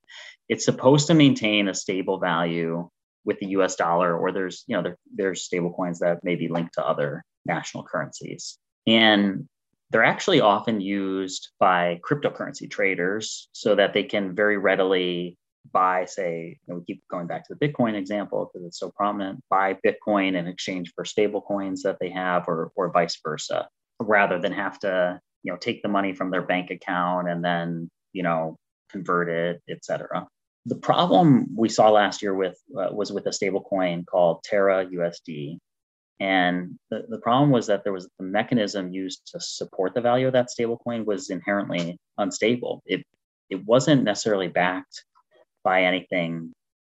[0.50, 2.90] it's supposed to maintain a stable value
[3.24, 6.48] with the US dollar, or there's, you know, there, there's stable coins that may be
[6.48, 8.58] linked to other national currencies.
[8.86, 9.48] And
[9.90, 15.38] they're actually often used by cryptocurrency traders so that they can very readily
[15.72, 18.92] buy, say, you know, we keep going back to the Bitcoin example because it's so
[18.92, 23.68] prominent, buy Bitcoin in exchange for stable coins that they have or, or vice versa,
[24.00, 27.90] rather than have to, you know, take the money from their bank account and then,
[28.14, 28.58] you know,
[28.90, 30.28] convert it, et cetera.
[30.68, 34.86] The problem we saw last year with uh, was with a stable coin called Terra
[34.86, 35.60] USD.
[36.20, 40.28] And the, the problem was that there was the mechanism used to support the value
[40.28, 42.82] of that stable coin was inherently unstable.
[42.86, 43.06] It,
[43.50, 45.04] it wasn't necessarily backed
[45.66, 46.54] by anything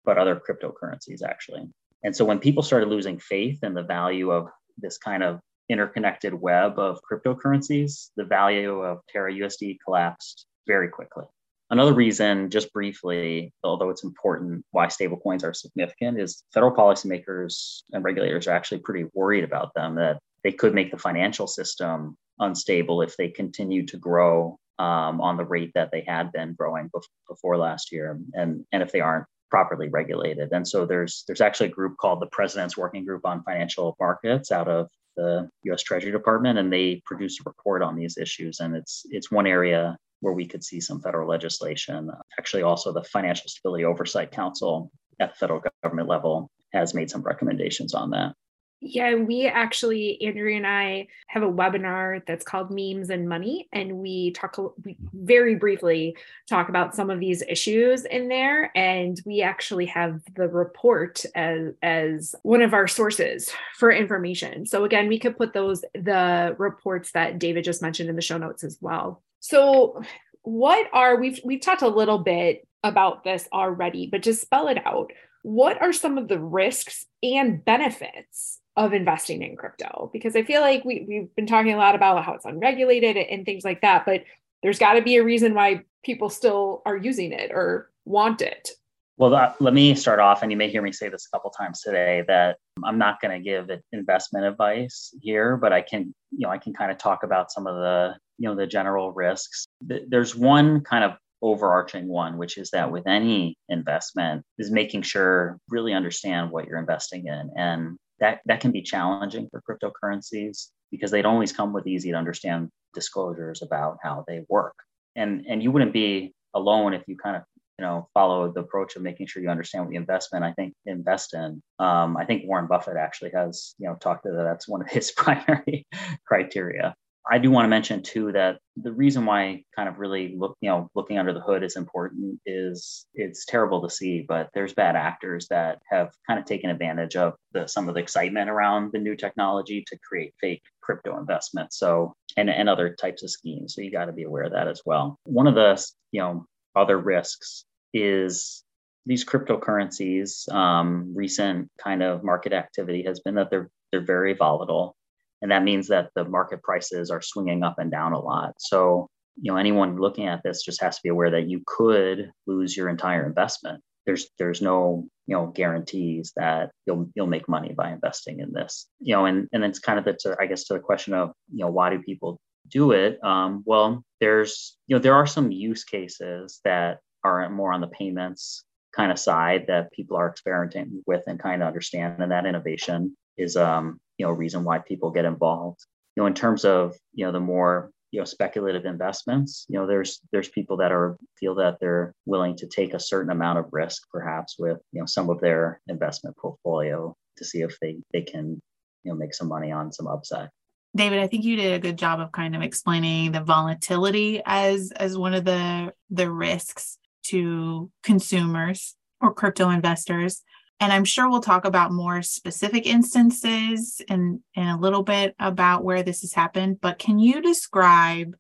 [0.06, 1.64] but other cryptocurrencies, actually.
[2.04, 6.34] And so when people started losing faith in the value of this kind of interconnected
[6.34, 11.26] web of cryptocurrencies, the value of Terra USD collapsed very quickly.
[11.70, 18.04] Another reason, just briefly, although it's important, why stablecoins are significant is federal policymakers and
[18.04, 23.02] regulators are actually pretty worried about them that they could make the financial system unstable
[23.02, 26.90] if they continue to grow um, on the rate that they had been growing
[27.28, 30.52] before last year, and and if they aren't properly regulated.
[30.52, 34.52] And so there's there's actually a group called the President's Working Group on Financial Markets
[34.52, 35.82] out of the U.S.
[35.82, 38.60] Treasury Department, and they produce a report on these issues.
[38.60, 42.12] And it's it's one area where we could see some federal legislation.
[42.40, 47.22] Actually, also the Financial Stability Oversight Council at the federal government level has made some
[47.22, 48.34] recommendations on that.
[48.80, 53.68] Yeah, we actually, Andrea and I have a webinar that's called Memes and Money.
[53.74, 56.16] And we talk we very briefly
[56.48, 58.72] talk about some of these issues in there.
[58.78, 64.68] And we actually have the report as, as one of our sources for information.
[64.68, 68.38] So again, we could put those, the reports that David just mentioned in the show
[68.38, 69.24] notes as well.
[69.40, 70.02] So,
[70.44, 74.86] what are we've we've talked a little bit about this already, but just spell it
[74.86, 75.12] out.
[75.44, 80.10] What are some of the risks and benefits of investing in crypto?
[80.14, 83.44] Because I feel like we, we've been talking a lot about how it's unregulated and
[83.44, 84.24] things like that, but
[84.64, 88.70] there's got to be a reason why people still are using it or want it.
[89.18, 91.50] Well, that, let me start off, and you may hear me say this a couple
[91.50, 96.46] times today that I'm not going to give investment advice here, but I can, you
[96.46, 99.66] know, I can kind of talk about some of the, you know, the general risks.
[99.82, 105.58] There's one kind of overarching one, which is that with any investment, is making sure
[105.68, 111.12] really understand what you're investing in, and that that can be challenging for cryptocurrencies because
[111.12, 114.76] they don't always come with easy to understand disclosures about how they work.
[115.16, 117.44] And and you wouldn't be alone if you kind of
[117.78, 120.74] you know follow the approach of making sure you understand what the investment i think
[120.86, 121.62] invest in.
[121.80, 124.44] Um, i think warren buffett actually has you know talked to that.
[124.44, 125.86] That's one of his primary
[126.26, 126.96] criteria
[127.32, 130.70] i do want to mention too that the reason why kind of really look you
[130.70, 134.96] know looking under the hood is important is it's terrible to see but there's bad
[134.96, 139.00] actors that have kind of taken advantage of the some of the excitement around the
[139.00, 143.82] new technology to create fake crypto investments so and, and other types of schemes so
[143.82, 146.98] you got to be aware of that as well one of the you know other
[146.98, 148.64] risks is
[149.08, 150.52] these cryptocurrencies.
[150.54, 154.97] Um, recent kind of market activity has been that they're they're very volatile,
[155.42, 158.54] and that means that the market prices are swinging up and down a lot.
[158.58, 159.10] So
[159.40, 162.76] you know anyone looking at this just has to be aware that you could lose
[162.76, 163.82] your entire investment.
[164.06, 168.88] There's there's no you know guarantees that you'll you'll make money by investing in this.
[169.00, 171.34] You know and and it's kind of the to, i guess to the question of
[171.54, 173.24] you know why do people do it?
[173.24, 177.88] Um, well there's you know there are some use cases that are more on the
[177.88, 178.64] payments
[178.96, 183.16] kind of side that people are experimenting with and kind of understand and that innovation
[183.38, 185.80] is um you know reason why people get involved.
[186.16, 189.86] You know in terms of you know the more you know speculative investments you know
[189.86, 193.66] there's there's people that are feel that they're willing to take a certain amount of
[193.72, 198.22] risk perhaps with you know some of their investment portfolio to see if they they
[198.22, 198.60] can
[199.04, 200.50] you know make some money on some upside.
[200.96, 204.92] David i think you did a good job of kind of explaining the volatility as
[204.96, 210.44] as one of the the risks to consumers or crypto investors
[210.80, 215.36] and I'm sure we'll talk about more specific instances and in, in a little bit
[215.40, 216.80] about where this has happened.
[216.82, 218.36] But can you describe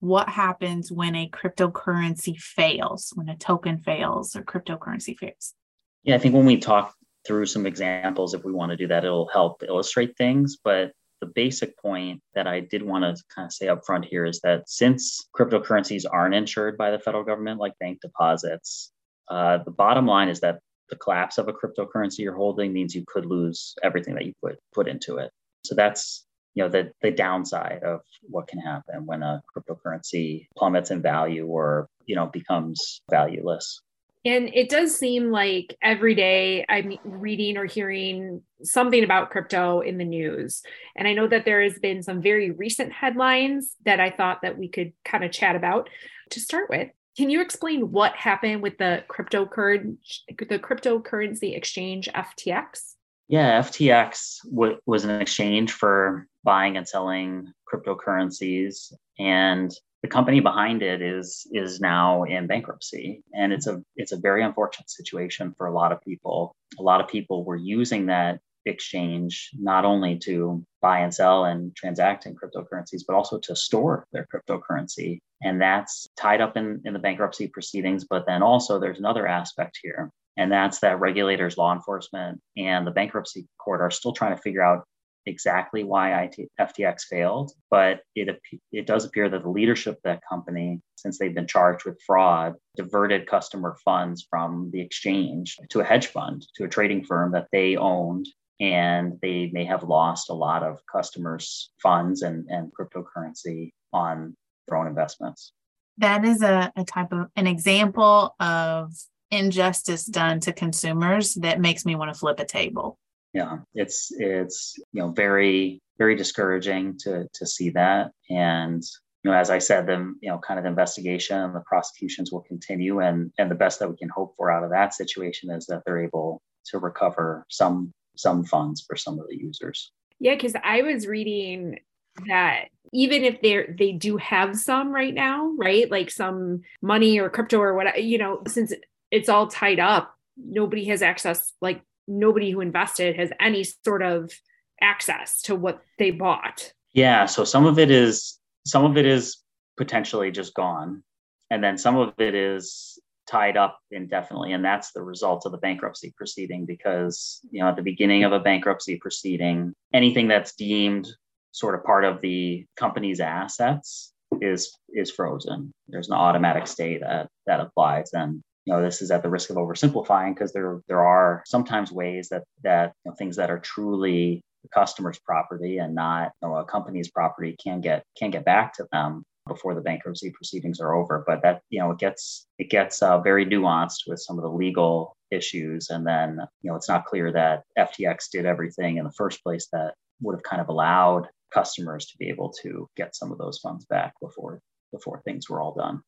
[0.00, 5.54] what happens when a cryptocurrency fails, when a token fails or cryptocurrency fails?
[6.02, 6.94] Yeah, I think when we talk
[7.26, 10.56] through some examples, if we want to do that, it'll help illustrate things.
[10.62, 14.24] But the basic point that I did want to kind of say up front here
[14.24, 18.92] is that since cryptocurrencies aren't insured by the federal government like bank deposits,
[19.28, 20.60] uh, the bottom line is that
[20.90, 24.58] the collapse of a cryptocurrency you're holding means you could lose everything that you put
[24.74, 25.30] put into it.
[25.64, 26.24] So that's
[26.54, 31.46] you know the the downside of what can happen when a cryptocurrency plummets in value
[31.46, 33.80] or you know becomes valueless.
[34.24, 39.98] And it does seem like every day I'm reading or hearing something about crypto in
[39.98, 40.62] the news.
[40.96, 44.58] And I know that there has been some very recent headlines that I thought that
[44.58, 45.88] we could kind of chat about.
[46.30, 49.96] To start with, can you explain what happened with the cryptocurrency,
[50.28, 52.94] the cryptocurrency exchange FTX?
[53.28, 60.82] Yeah, FTX w- was an exchange for buying and selling cryptocurrencies, and the company behind
[60.82, 65.66] it is is now in bankruptcy, and it's a it's a very unfortunate situation for
[65.66, 66.54] a lot of people.
[66.78, 71.74] A lot of people were using that exchange not only to buy and sell and
[71.74, 75.18] transact in cryptocurrencies, but also to store their cryptocurrency.
[75.42, 78.04] And that's tied up in, in the bankruptcy proceedings.
[78.08, 82.90] But then also there's another aspect here, and that's that regulators, law enforcement, and the
[82.90, 84.84] bankruptcy court are still trying to figure out
[85.26, 88.40] exactly why IT, FTX failed, but it
[88.72, 92.54] it does appear that the leadership of that company, since they've been charged with fraud,
[92.76, 97.48] diverted customer funds from the exchange to a hedge fund, to a trading firm that
[97.52, 98.26] they owned
[98.60, 104.34] and they may have lost a lot of customers' funds and, and cryptocurrency on
[104.66, 105.52] their own investments.
[105.98, 108.92] That is a, a type of an example of
[109.30, 112.98] injustice done to consumers that makes me want to flip a table.
[113.32, 118.82] Yeah, it's it's you know very very discouraging to to see that, and
[119.22, 122.32] you know as I said, the you know kind of the investigation and the prosecutions
[122.32, 125.50] will continue, and and the best that we can hope for out of that situation
[125.50, 129.92] is that they're able to recover some some funds for some of the users.
[130.18, 131.78] Yeah, because I was reading
[132.26, 135.90] that even if they're they do have some right now, right?
[135.90, 138.72] Like some money or crypto or what you know, since
[139.10, 144.32] it's all tied up, nobody has access, like nobody who invested has any sort of
[144.80, 146.72] access to what they bought.
[146.92, 147.26] Yeah.
[147.26, 149.38] So some of it is some of it is
[149.76, 151.02] potentially just gone.
[151.50, 155.58] And then some of it is tied up indefinitely and that's the result of the
[155.58, 161.08] bankruptcy proceeding because you know at the beginning of a bankruptcy proceeding anything that's deemed
[161.56, 165.72] sort of part of the company's assets is is frozen.
[165.88, 168.10] There's an automatic stay that that applies.
[168.12, 171.90] And you know this is at the risk of oversimplifying because there there are sometimes
[171.90, 176.48] ways that that you know, things that are truly the customer's property and not you
[176.48, 180.78] know, a company's property can get can get back to them before the bankruptcy proceedings
[180.78, 181.24] are over.
[181.26, 184.50] But that you know it gets it gets uh, very nuanced with some of the
[184.50, 189.16] legal issues, and then you know it's not clear that FTX did everything in the
[189.16, 193.32] first place that would have kind of allowed customers to be able to get some
[193.32, 194.60] of those funds back before
[194.92, 196.00] before things were all done.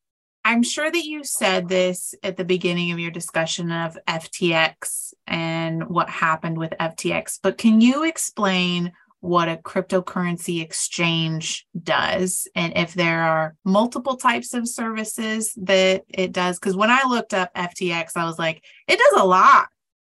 [0.45, 5.89] I'm sure that you said this at the beginning of your discussion of FTX and
[5.89, 12.93] what happened with FTX, but can you explain what a cryptocurrency exchange does and if
[12.93, 18.11] there are multiple types of services that it does because when i looked up ftx
[18.15, 19.67] i was like it does a lot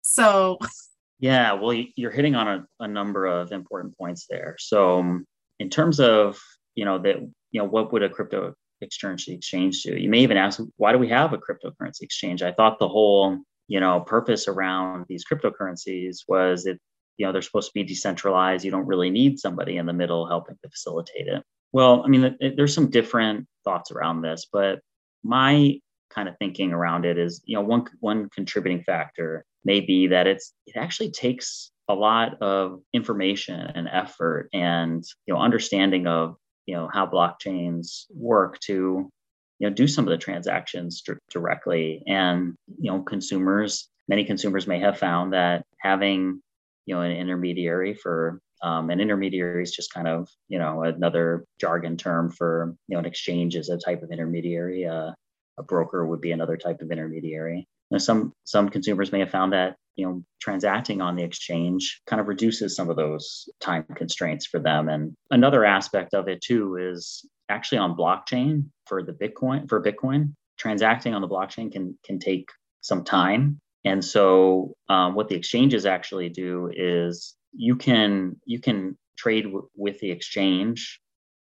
[0.03, 0.57] so
[1.23, 4.57] yeah well you're hitting on a, a number of important points there.
[4.59, 5.25] So um,
[5.59, 6.39] in terms of
[6.75, 7.17] you know that
[7.53, 9.97] you know what would a crypto exchange exchange do?
[9.97, 12.43] You may even ask why do we have a cryptocurrency exchange?
[12.43, 16.79] I thought the whole you know purpose around these cryptocurrencies was it
[17.17, 18.65] you know they're supposed to be decentralized.
[18.65, 21.43] You don't really need somebody in the middle helping to facilitate it.
[21.73, 24.81] Well i mean there's some different thoughts around this but
[25.23, 25.79] my
[26.13, 30.27] kind of thinking around it is, you know, one one contributing factor may be that
[30.27, 36.37] it's it actually takes a lot of information and effort and you know understanding of
[36.67, 39.11] you know how blockchains work to
[39.59, 42.03] you know do some of the transactions directly.
[42.07, 46.43] And you know consumers many consumers may have found that having
[46.87, 51.45] you know an intermediary for um, an intermediary is just kind of you know another
[51.61, 54.87] jargon term for you know an exchange is a type of intermediary.
[54.87, 55.13] Uh,
[55.59, 59.53] a broker would be another type of intermediary know, some some consumers may have found
[59.53, 64.47] that you know transacting on the exchange kind of reduces some of those time constraints
[64.47, 64.89] for them.
[64.89, 70.35] And another aspect of it too is actually on blockchain for the bitcoin for bitcoin
[70.59, 72.49] transacting on the blockchain can can take
[72.81, 73.59] some time.
[73.85, 79.69] And so um, what the exchanges actually do is you can you can trade w-
[79.77, 81.01] with the exchange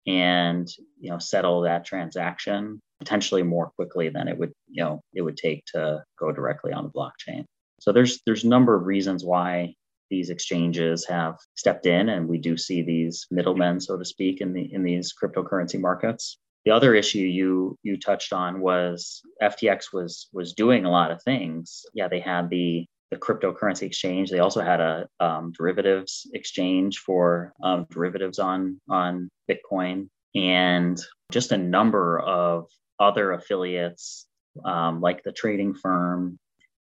[0.08, 0.68] and
[1.00, 5.36] you know settle that transaction potentially more quickly than it would you know it would
[5.36, 7.43] take to go directly on the blockchain.
[7.80, 9.74] So there's there's a number of reasons why
[10.12, 14.54] these exchanges have stepped in and we do see these middlemen so to speak in
[14.54, 16.38] the in these cryptocurrency markets.
[16.66, 21.24] The other issue you you touched on was ftx was was doing a lot of
[21.24, 21.84] things.
[21.95, 24.30] Yeah they had the the cryptocurrency exchange.
[24.30, 30.97] They also had a um, derivatives exchange for um, derivatives on on Bitcoin, and
[31.32, 32.70] just a number of
[33.02, 34.28] other affiliates,
[34.64, 36.38] um, like the trading firm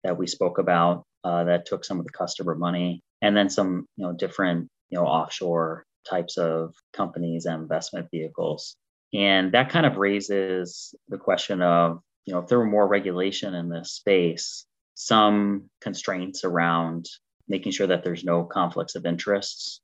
[0.02, 3.86] that we spoke about, uh, that took some of the customer money, and then some
[3.96, 8.76] you know different you know offshore types of companies and investment vehicles.
[9.12, 13.54] And that kind of raises the question of, you know, if there were more regulation
[13.54, 17.06] in this space, some constraints around
[17.48, 19.80] making sure that there's no conflicts of interests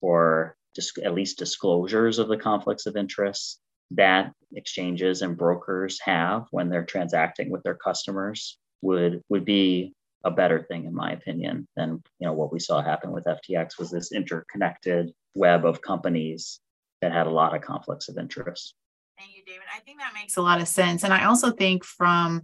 [0.00, 3.58] or just at least disclosures of the conflicts of interests
[3.92, 9.92] that exchanges and brokers have when they're transacting with their customers would would be
[10.24, 13.78] a better thing in my opinion than you know what we saw happen with FTX
[13.78, 16.60] was this interconnected web of companies
[17.02, 18.74] that had a lot of conflicts of interest.
[19.18, 19.62] Thank you, David.
[19.74, 21.04] I think that makes a lot of sense.
[21.04, 22.42] And I also think from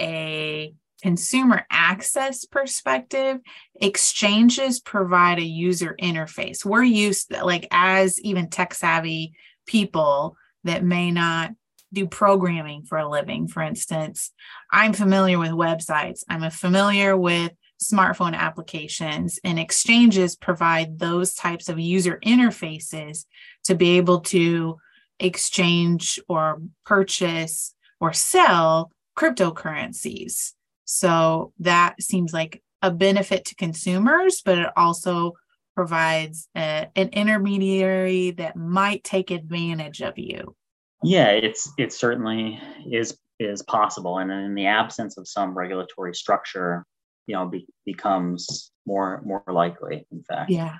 [0.00, 3.38] a consumer access perspective,
[3.80, 6.64] exchanges provide a user interface.
[6.64, 9.34] We're used, like, as even tech savvy
[9.66, 10.36] people
[10.66, 11.50] that may not
[11.92, 14.32] do programming for a living, for instance.
[14.70, 17.52] I'm familiar with websites, I'm familiar with
[17.82, 23.24] smartphone applications, and exchanges provide those types of user interfaces
[23.64, 24.76] to be able to
[25.18, 30.52] exchange or purchase or sell cryptocurrencies.
[30.84, 35.34] So that seems like a benefit to consumers, but it also
[35.76, 40.56] provides a, an intermediary that might take advantage of you.
[41.02, 42.58] Yeah, it's it certainly
[42.90, 46.84] is is possible, and in the absence of some regulatory structure,
[47.26, 50.06] you know, be, becomes more more likely.
[50.10, 50.76] In fact, yeah.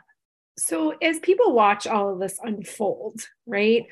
[0.59, 3.85] So as people watch all of this unfold, right?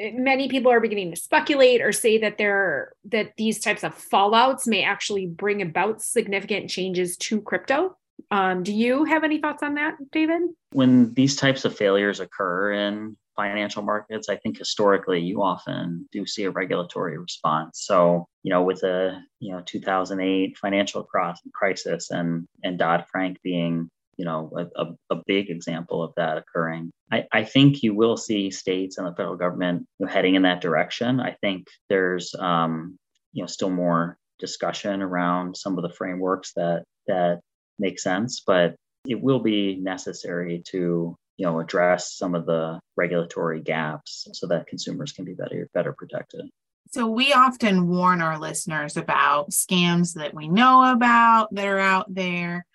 [0.00, 4.66] many people are beginning to speculate or say that there that these types of fallouts
[4.66, 7.96] may actually bring about significant changes to crypto.
[8.30, 10.42] Um, do you have any thoughts on that, David?
[10.72, 16.26] When these types of failures occur in financial markets, I think historically you often do
[16.26, 17.82] see a regulatory response.
[17.84, 21.06] So, you know, with the you know 2008 financial
[21.54, 26.90] crisis and and Dodd Frank being you know a, a, big example of that occurring
[27.10, 31.18] I, I think you will see states and the federal government heading in that direction
[31.18, 32.98] i think there's um,
[33.32, 37.40] you know still more discussion around some of the frameworks that that
[37.82, 38.74] make sense but
[39.06, 44.66] it will be necessary to you know address some of the regulatory gaps so that
[44.66, 46.48] consumers can be better better protected
[46.90, 52.06] so we often warn our listeners about scams that we know about that are out
[52.14, 52.66] there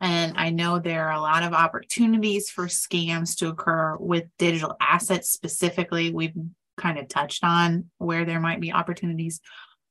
[0.00, 4.76] and I know there are a lot of opportunities for scams to occur with digital
[4.80, 6.12] assets specifically.
[6.12, 6.34] We've
[6.76, 9.40] kind of touched on where there might be opportunities.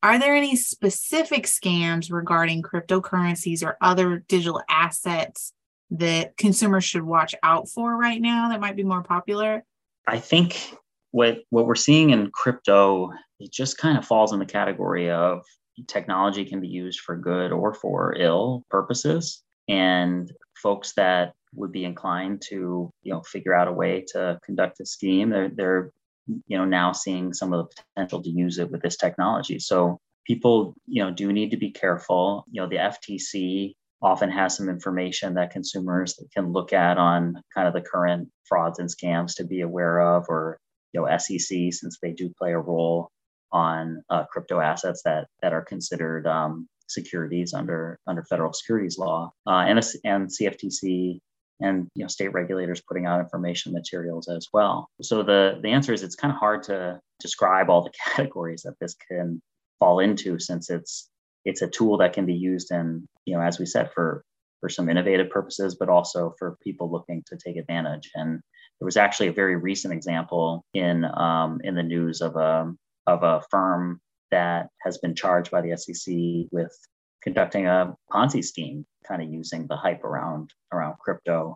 [0.06, 5.51] Are there any specific scams regarding cryptocurrencies or other digital assets
[5.89, 9.64] that consumers should watch out for right now that might be more popular?
[10.08, 10.76] I think
[11.10, 15.41] what what we're seeing in crypto it just kind of falls in the category of
[15.88, 20.32] technology can be used for good or for ill purposes and
[20.62, 24.86] folks that would be inclined to you know figure out a way to conduct a
[24.86, 25.91] scheme they're, they're
[26.28, 29.59] you know now seeing some of the potential to use it with this technology.
[29.59, 32.45] So people you know do need to be careful.
[32.51, 37.67] You know the ftc often has some information that consumers can look at on kind
[37.67, 40.59] of the current frauds and scams to be aware of or
[40.93, 43.09] you know sec since they do play a role
[43.51, 49.32] on uh, crypto assets that that are considered um, securities under under federal securities law,
[49.47, 51.19] uh, and and CFTC
[51.62, 54.89] and you know state regulators putting out information materials as well.
[55.01, 58.76] So the the answer is it's kind of hard to describe all the categories that
[58.80, 59.41] this can
[59.80, 61.10] fall into since it's
[61.45, 64.24] it's a tool that can be used in you know as we said for
[64.66, 68.10] for some innovative purposes, but also for people looking to take advantage.
[68.16, 68.41] And
[68.80, 72.74] there was actually a very recent example in um, in the news of a
[73.06, 73.99] of a firm
[74.32, 76.16] that has been charged by the SEC
[76.51, 76.76] with
[77.22, 81.56] conducting a Ponzi scheme, kind of using the hype around around crypto.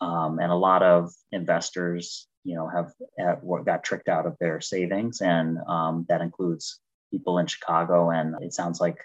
[0.00, 4.60] Um, and a lot of investors, you know, have, have got tricked out of their
[4.60, 6.80] savings, and um, that includes
[7.10, 8.10] people in Chicago.
[8.10, 8.96] And it sounds like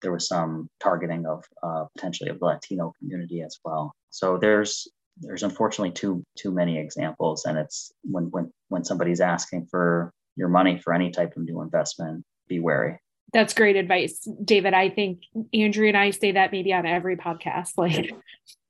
[0.00, 3.94] there was some targeting of uh, potentially of the Latino community as well.
[4.10, 4.88] So there's
[5.20, 10.48] there's unfortunately too too many examples, and it's when when when somebody's asking for your
[10.48, 12.98] money for any type of new investment, be wary.
[13.32, 14.74] That's great advice, David.
[14.74, 15.22] I think
[15.52, 17.72] Andrea and I say that maybe on every podcast.
[17.76, 18.12] Like,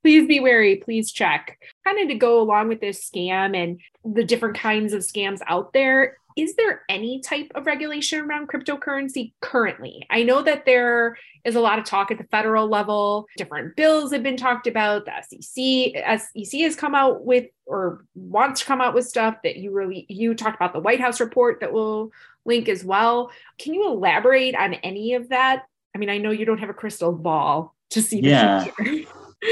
[0.02, 1.58] please be wary, please check.
[1.86, 5.72] Kind of to go along with this scam and the different kinds of scams out
[5.72, 10.06] there, is there any type of regulation around cryptocurrency currently?
[10.08, 13.26] I know that there is a lot of talk at the federal level.
[13.36, 15.04] Different bills have been talked about.
[15.04, 19.56] The SEC, SEC has come out with or wants to come out with stuff that
[19.56, 22.12] you really you talked about the White House report that will
[22.44, 23.32] link as well.
[23.58, 25.64] Can you elaborate on any of that?
[25.92, 28.64] I mean, I know you don't have a crystal ball to see the yeah.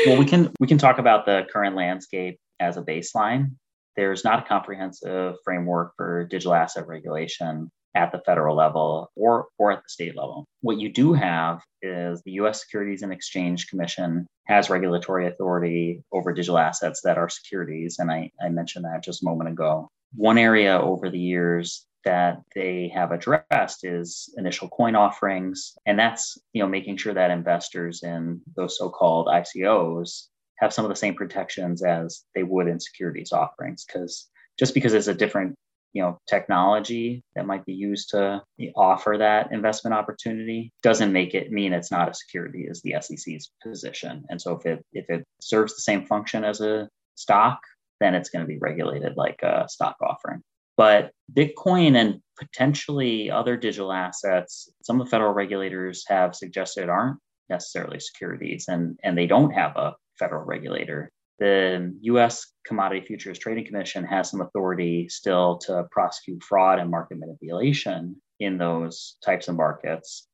[0.06, 3.56] well, we can we can talk about the current landscape as a baseline
[3.96, 9.72] there's not a comprehensive framework for digital asset regulation at the federal level or, or
[9.72, 10.44] at the state level.
[10.60, 16.32] What you do have is the US Securities and Exchange Commission has regulatory authority over
[16.32, 17.96] digital assets that are securities.
[17.98, 19.88] And I, I mentioned that just a moment ago.
[20.14, 25.76] One area over the years that they have addressed is initial coin offerings.
[25.86, 30.28] And that's you know making sure that investors in those so-called ICOs
[30.58, 34.28] have some of the same protections as they would in securities offerings because
[34.58, 35.54] just because it's a different
[35.96, 38.42] you know technology that might be used to
[38.76, 43.50] offer that investment opportunity doesn't make it mean it's not a security as the SEC's
[43.62, 44.22] position.
[44.28, 47.58] And so if it if it serves the same function as a stock
[47.98, 50.42] then it's going to be regulated like a stock offering.
[50.76, 57.18] But bitcoin and potentially other digital assets some of the federal regulators have suggested aren't
[57.48, 61.10] necessarily securities and and they don't have a federal regulator.
[61.38, 67.18] The US Commodity Futures Trading Commission has some authority still to prosecute fraud and market
[67.18, 70.26] manipulation in those types of markets.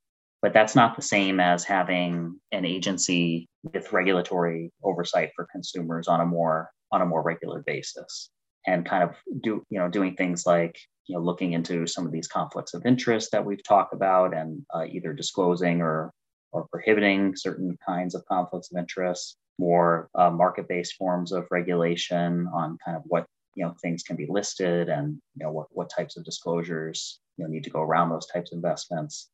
[0.43, 6.20] But that's not the same as having an agency with regulatory oversight for consumers on
[6.20, 8.30] a more on a more regular basis
[8.66, 12.12] and kind of do you know doing things like you know looking into some of
[12.12, 16.12] these conflicts of interest that we've talked about and uh, either disclosing or
[16.53, 22.78] or prohibiting certain kinds of conflicts of interest more uh, market-based forms of regulation on
[22.84, 26.16] kind of what you know things can be listed and you know what, what types
[26.16, 29.28] of disclosures you know need to go around those types of investments.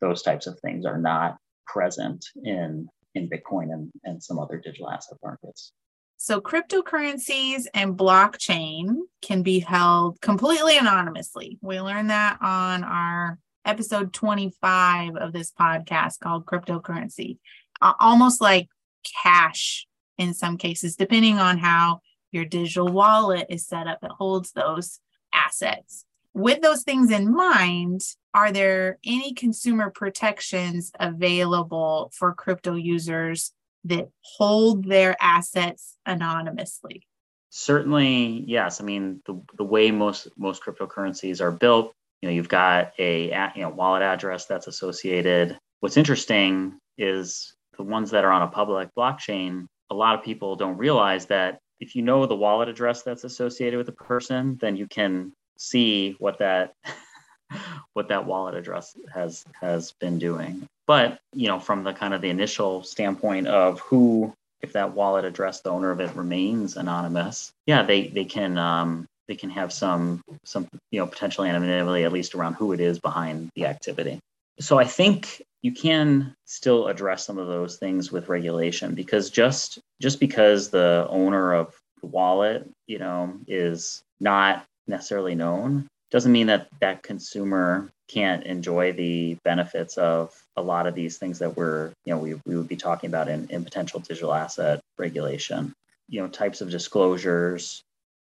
[0.00, 4.90] Those types of things are not present in in bitcoin and, and some other digital
[4.90, 5.72] asset markets.
[6.16, 11.58] So cryptocurrencies and blockchain can be held completely anonymously.
[11.60, 17.38] We learned that on our episode 25 of this podcast called cryptocurrency.
[18.00, 18.68] Almost like
[19.22, 19.86] cash
[20.18, 22.00] in some cases, depending on how
[22.30, 25.00] your digital wallet is set up that holds those
[25.32, 26.04] assets.
[26.32, 28.00] With those things in mind,
[28.34, 33.52] are there any consumer protections available for crypto users
[33.84, 37.06] that hold their assets anonymously?
[37.50, 38.80] Certainly, yes.
[38.80, 43.26] I mean, the, the way most most cryptocurrencies are built, you know, you've got a
[43.54, 45.56] you know wallet address that's associated.
[45.78, 50.56] What's interesting is the ones that are on a public blockchain, a lot of people
[50.56, 54.76] don't realize that if you know the wallet address that's associated with the person, then
[54.76, 56.72] you can see what that
[57.92, 60.66] what that wallet address has has been doing.
[60.86, 65.24] But you know, from the kind of the initial standpoint of who, if that wallet
[65.24, 69.72] address, the owner of it remains anonymous, yeah, they they can um, they can have
[69.72, 74.20] some some you know potential anonymity at least around who it is behind the activity.
[74.60, 79.78] So I think you can still address some of those things with regulation because just
[80.00, 86.48] just because the owner of the wallet you know is not necessarily known doesn't mean
[86.48, 91.90] that that consumer can't enjoy the benefits of a lot of these things that we're
[92.04, 95.72] you know we, we would be talking about in, in potential digital asset regulation
[96.10, 97.82] you know types of disclosures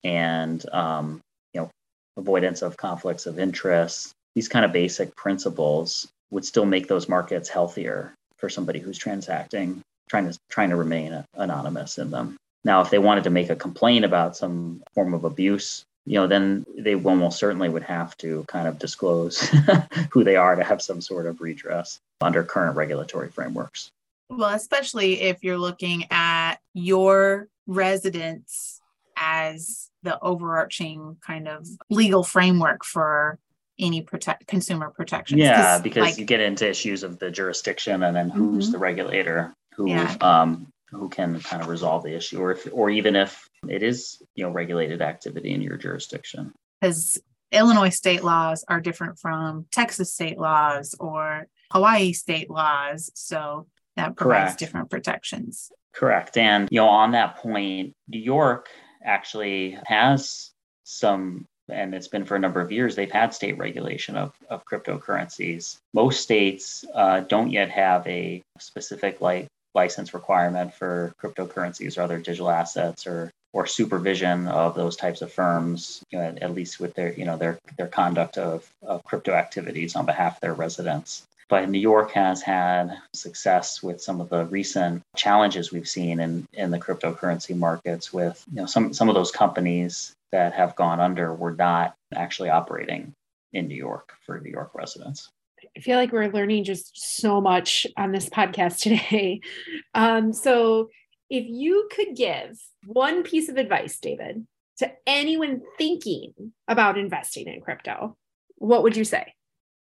[0.03, 1.19] and um,
[1.55, 1.71] you know
[2.15, 7.49] avoidance of conflicts of interest these kind of basic principles would still make those markets
[7.49, 12.37] healthier for somebody who's transacting, trying to trying to remain anonymous in them.
[12.63, 16.27] Now, if they wanted to make a complaint about some form of abuse, you know,
[16.27, 19.39] then they almost certainly would have to kind of disclose
[20.11, 23.89] who they are to have some sort of redress under current regulatory frameworks.
[24.29, 28.81] Well, especially if you're looking at your residence
[29.15, 33.39] as the overarching kind of legal framework for
[33.79, 35.39] any protect consumer protections.
[35.39, 38.71] Yeah, because like, you get into issues of the jurisdiction and then who's mm-hmm.
[38.73, 40.15] the regulator who yeah.
[40.21, 44.21] um, who can kind of resolve the issue, or if or even if it is
[44.35, 46.53] you know regulated activity in your jurisdiction.
[46.79, 47.21] Because
[47.51, 54.15] Illinois state laws are different from Texas state laws or Hawaii state laws, so that
[54.15, 54.59] provides Correct.
[54.59, 55.71] different protections.
[55.93, 58.69] Correct, and you know on that point, New York
[59.03, 60.51] actually has
[60.83, 64.65] some and it's been for a number of years, they've had state regulation of, of
[64.65, 65.77] cryptocurrencies.
[65.93, 72.19] Most states uh, don't yet have a specific like license requirement for cryptocurrencies or other
[72.19, 76.79] digital assets or or supervision of those types of firms, you know, at, at, least
[76.79, 80.55] with their, you know, their their conduct of, of crypto activities on behalf of their
[80.55, 81.23] residents.
[81.49, 86.47] But New York has had success with some of the recent challenges we've seen in,
[86.53, 90.99] in the cryptocurrency markets with, you know, some some of those companies that have gone
[90.99, 93.13] under were not actually operating
[93.53, 95.29] in New York for New York residents.
[95.77, 99.39] I feel like we're learning just so much on this podcast today.
[99.95, 100.89] Um, so,
[101.29, 104.47] if you could give one piece of advice, David,
[104.79, 106.33] to anyone thinking
[106.67, 108.17] about investing in crypto,
[108.55, 109.33] what would you say?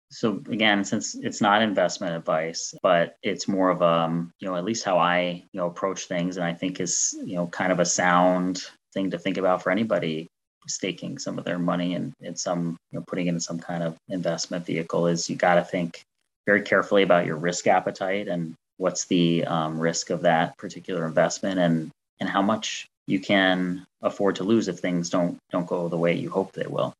[0.09, 4.57] So again, since it's not investment advice, but it's more of a, um, you know,
[4.57, 7.71] at least how I, you know, approach things, and I think is, you know, kind
[7.71, 10.29] of a sound thing to think about for anybody
[10.67, 13.83] staking some of their money and in, in some, you know, putting into some kind
[13.83, 16.01] of investment vehicle is you got to think
[16.45, 21.59] very carefully about your risk appetite and what's the um, risk of that particular investment
[21.59, 25.97] and and how much you can afford to lose if things don't don't go the
[25.97, 26.93] way you hope they will.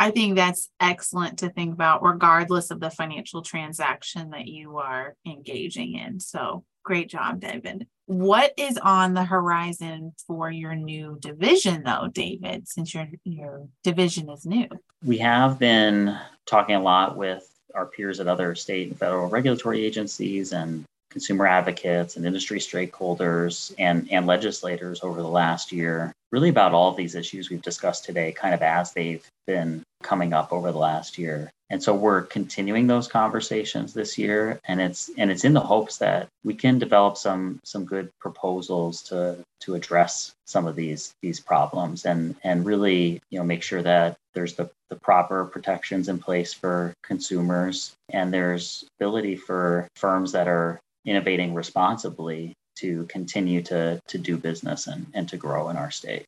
[0.00, 5.14] I think that's excellent to think about, regardless of the financial transaction that you are
[5.26, 6.20] engaging in.
[6.20, 7.86] So great job, David.
[8.06, 14.30] What is on the horizon for your new division, though, David, since your your division
[14.30, 14.68] is new?
[15.04, 19.84] We have been talking a lot with our peers at other state and federal regulatory
[19.84, 26.48] agencies and consumer advocates and industry stakeholders and, and legislators over the last year, really
[26.48, 30.52] about all of these issues we've discussed today, kind of as they've been coming up
[30.52, 31.50] over the last year.
[31.70, 35.98] And so we're continuing those conversations this year and it's and it's in the hopes
[35.98, 41.40] that we can develop some some good proposals to to address some of these these
[41.40, 46.18] problems and and really you know make sure that there's the, the proper protections in
[46.18, 54.00] place for consumers and there's ability for firms that are innovating responsibly to continue to
[54.06, 56.24] to do business and, and to grow in our state.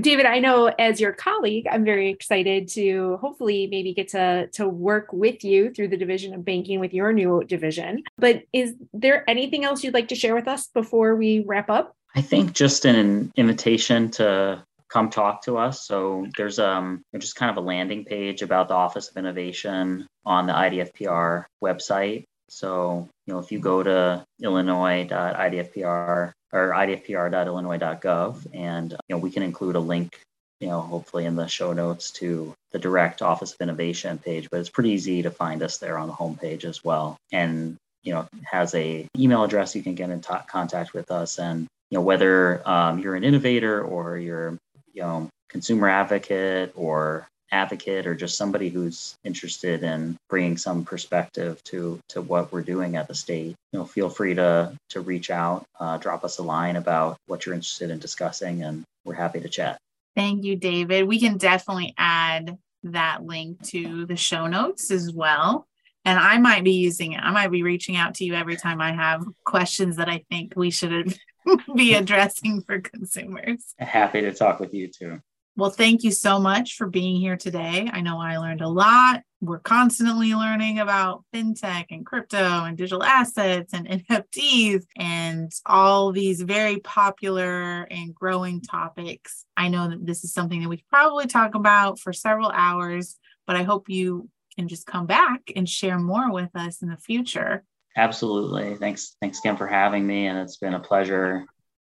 [0.00, 4.66] David, I know as your colleague, I'm very excited to hopefully maybe get to to
[4.66, 8.02] work with you through the division of banking with your new division.
[8.16, 11.94] But is there anything else you'd like to share with us before we wrap up?
[12.14, 15.86] I think just an invitation to come talk to us.
[15.86, 20.46] So there's um just kind of a landing page about the Office of Innovation on
[20.46, 22.24] the IDFPR website.
[22.48, 29.42] So, you know, if you go to illinois.idfpr or idfpr.illinois.gov, and, you know, we can
[29.42, 30.20] include a link,
[30.60, 34.60] you know, hopefully in the show notes to the direct Office of Innovation page, but
[34.60, 37.16] it's pretty easy to find us there on the homepage as well.
[37.32, 41.38] And, you know, has a email address you can get in t- contact with us.
[41.38, 44.58] And, you know, whether um, you're an innovator or you're,
[44.92, 51.62] you know, consumer advocate or advocate or just somebody who's interested in bringing some perspective
[51.64, 55.30] to to what we're doing at the state you know feel free to to reach
[55.30, 59.40] out uh, drop us a line about what you're interested in discussing and we're happy
[59.40, 59.78] to chat.
[60.16, 61.06] Thank you david.
[61.06, 65.66] We can definitely add that link to the show notes as well.
[66.04, 67.20] And i might be using it.
[67.20, 70.54] I might be reaching out to you every time i have questions that i think
[70.56, 71.14] we should
[71.76, 73.74] be addressing for consumers.
[73.78, 75.20] Happy to talk with you too
[75.56, 77.90] well, thank you so much for being here today.
[77.92, 79.22] I know I learned a lot.
[79.42, 86.40] We're constantly learning about fintech and crypto and digital assets and NFTs and all these
[86.40, 89.44] very popular and growing topics.
[89.56, 93.18] I know that this is something that we could probably talk about for several hours,
[93.46, 96.96] but I hope you can just come back and share more with us in the
[96.96, 97.64] future.
[97.96, 98.76] Absolutely.
[98.76, 99.16] Thanks.
[99.20, 100.28] Thanks again for having me.
[100.28, 101.44] And it's been a pleasure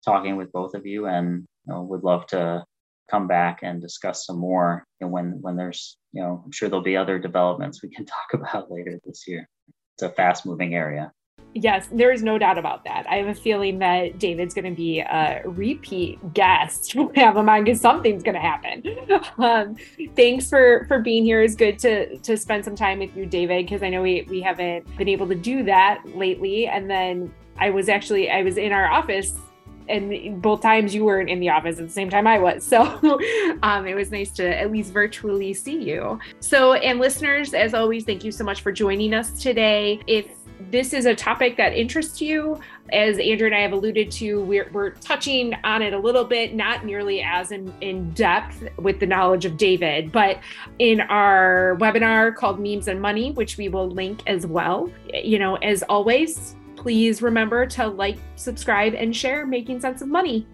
[0.05, 2.64] talking with both of you and you know, would love to
[3.10, 6.84] come back and discuss some more know, when when there's you know i'm sure there'll
[6.84, 9.47] be other developments we can talk about later this year
[9.95, 11.12] it's a fast moving area
[11.55, 13.07] Yes, there is no doubt about that.
[13.10, 16.95] I have a feeling that David's going to be a repeat guest.
[17.10, 18.84] We have him on because something's going to happen.
[19.39, 19.76] Um,
[20.16, 21.41] thanks for for being here.
[21.41, 24.41] It's good to to spend some time with you, David, because I know we we
[24.41, 26.68] haven't been able to do that lately.
[26.68, 29.34] And then I was actually I was in our office
[29.89, 32.63] and both times you weren't in the office at the same time I was.
[32.63, 32.81] So
[33.63, 36.19] um, it was nice to at least virtually see you.
[36.39, 39.99] So, and listeners, as always, thank you so much for joining us today.
[40.07, 40.27] If
[40.71, 42.59] this is a topic that interests you,
[42.91, 46.53] as Andrea and I have alluded to, we're, we're touching on it a little bit,
[46.53, 50.39] not nearly as in, in depth with the knowledge of David, but
[50.79, 54.91] in our webinar called Memes and Money, which we will link as well.
[55.13, 60.47] You know, as always, please remember to like, subscribe, and share Making Sense of Money.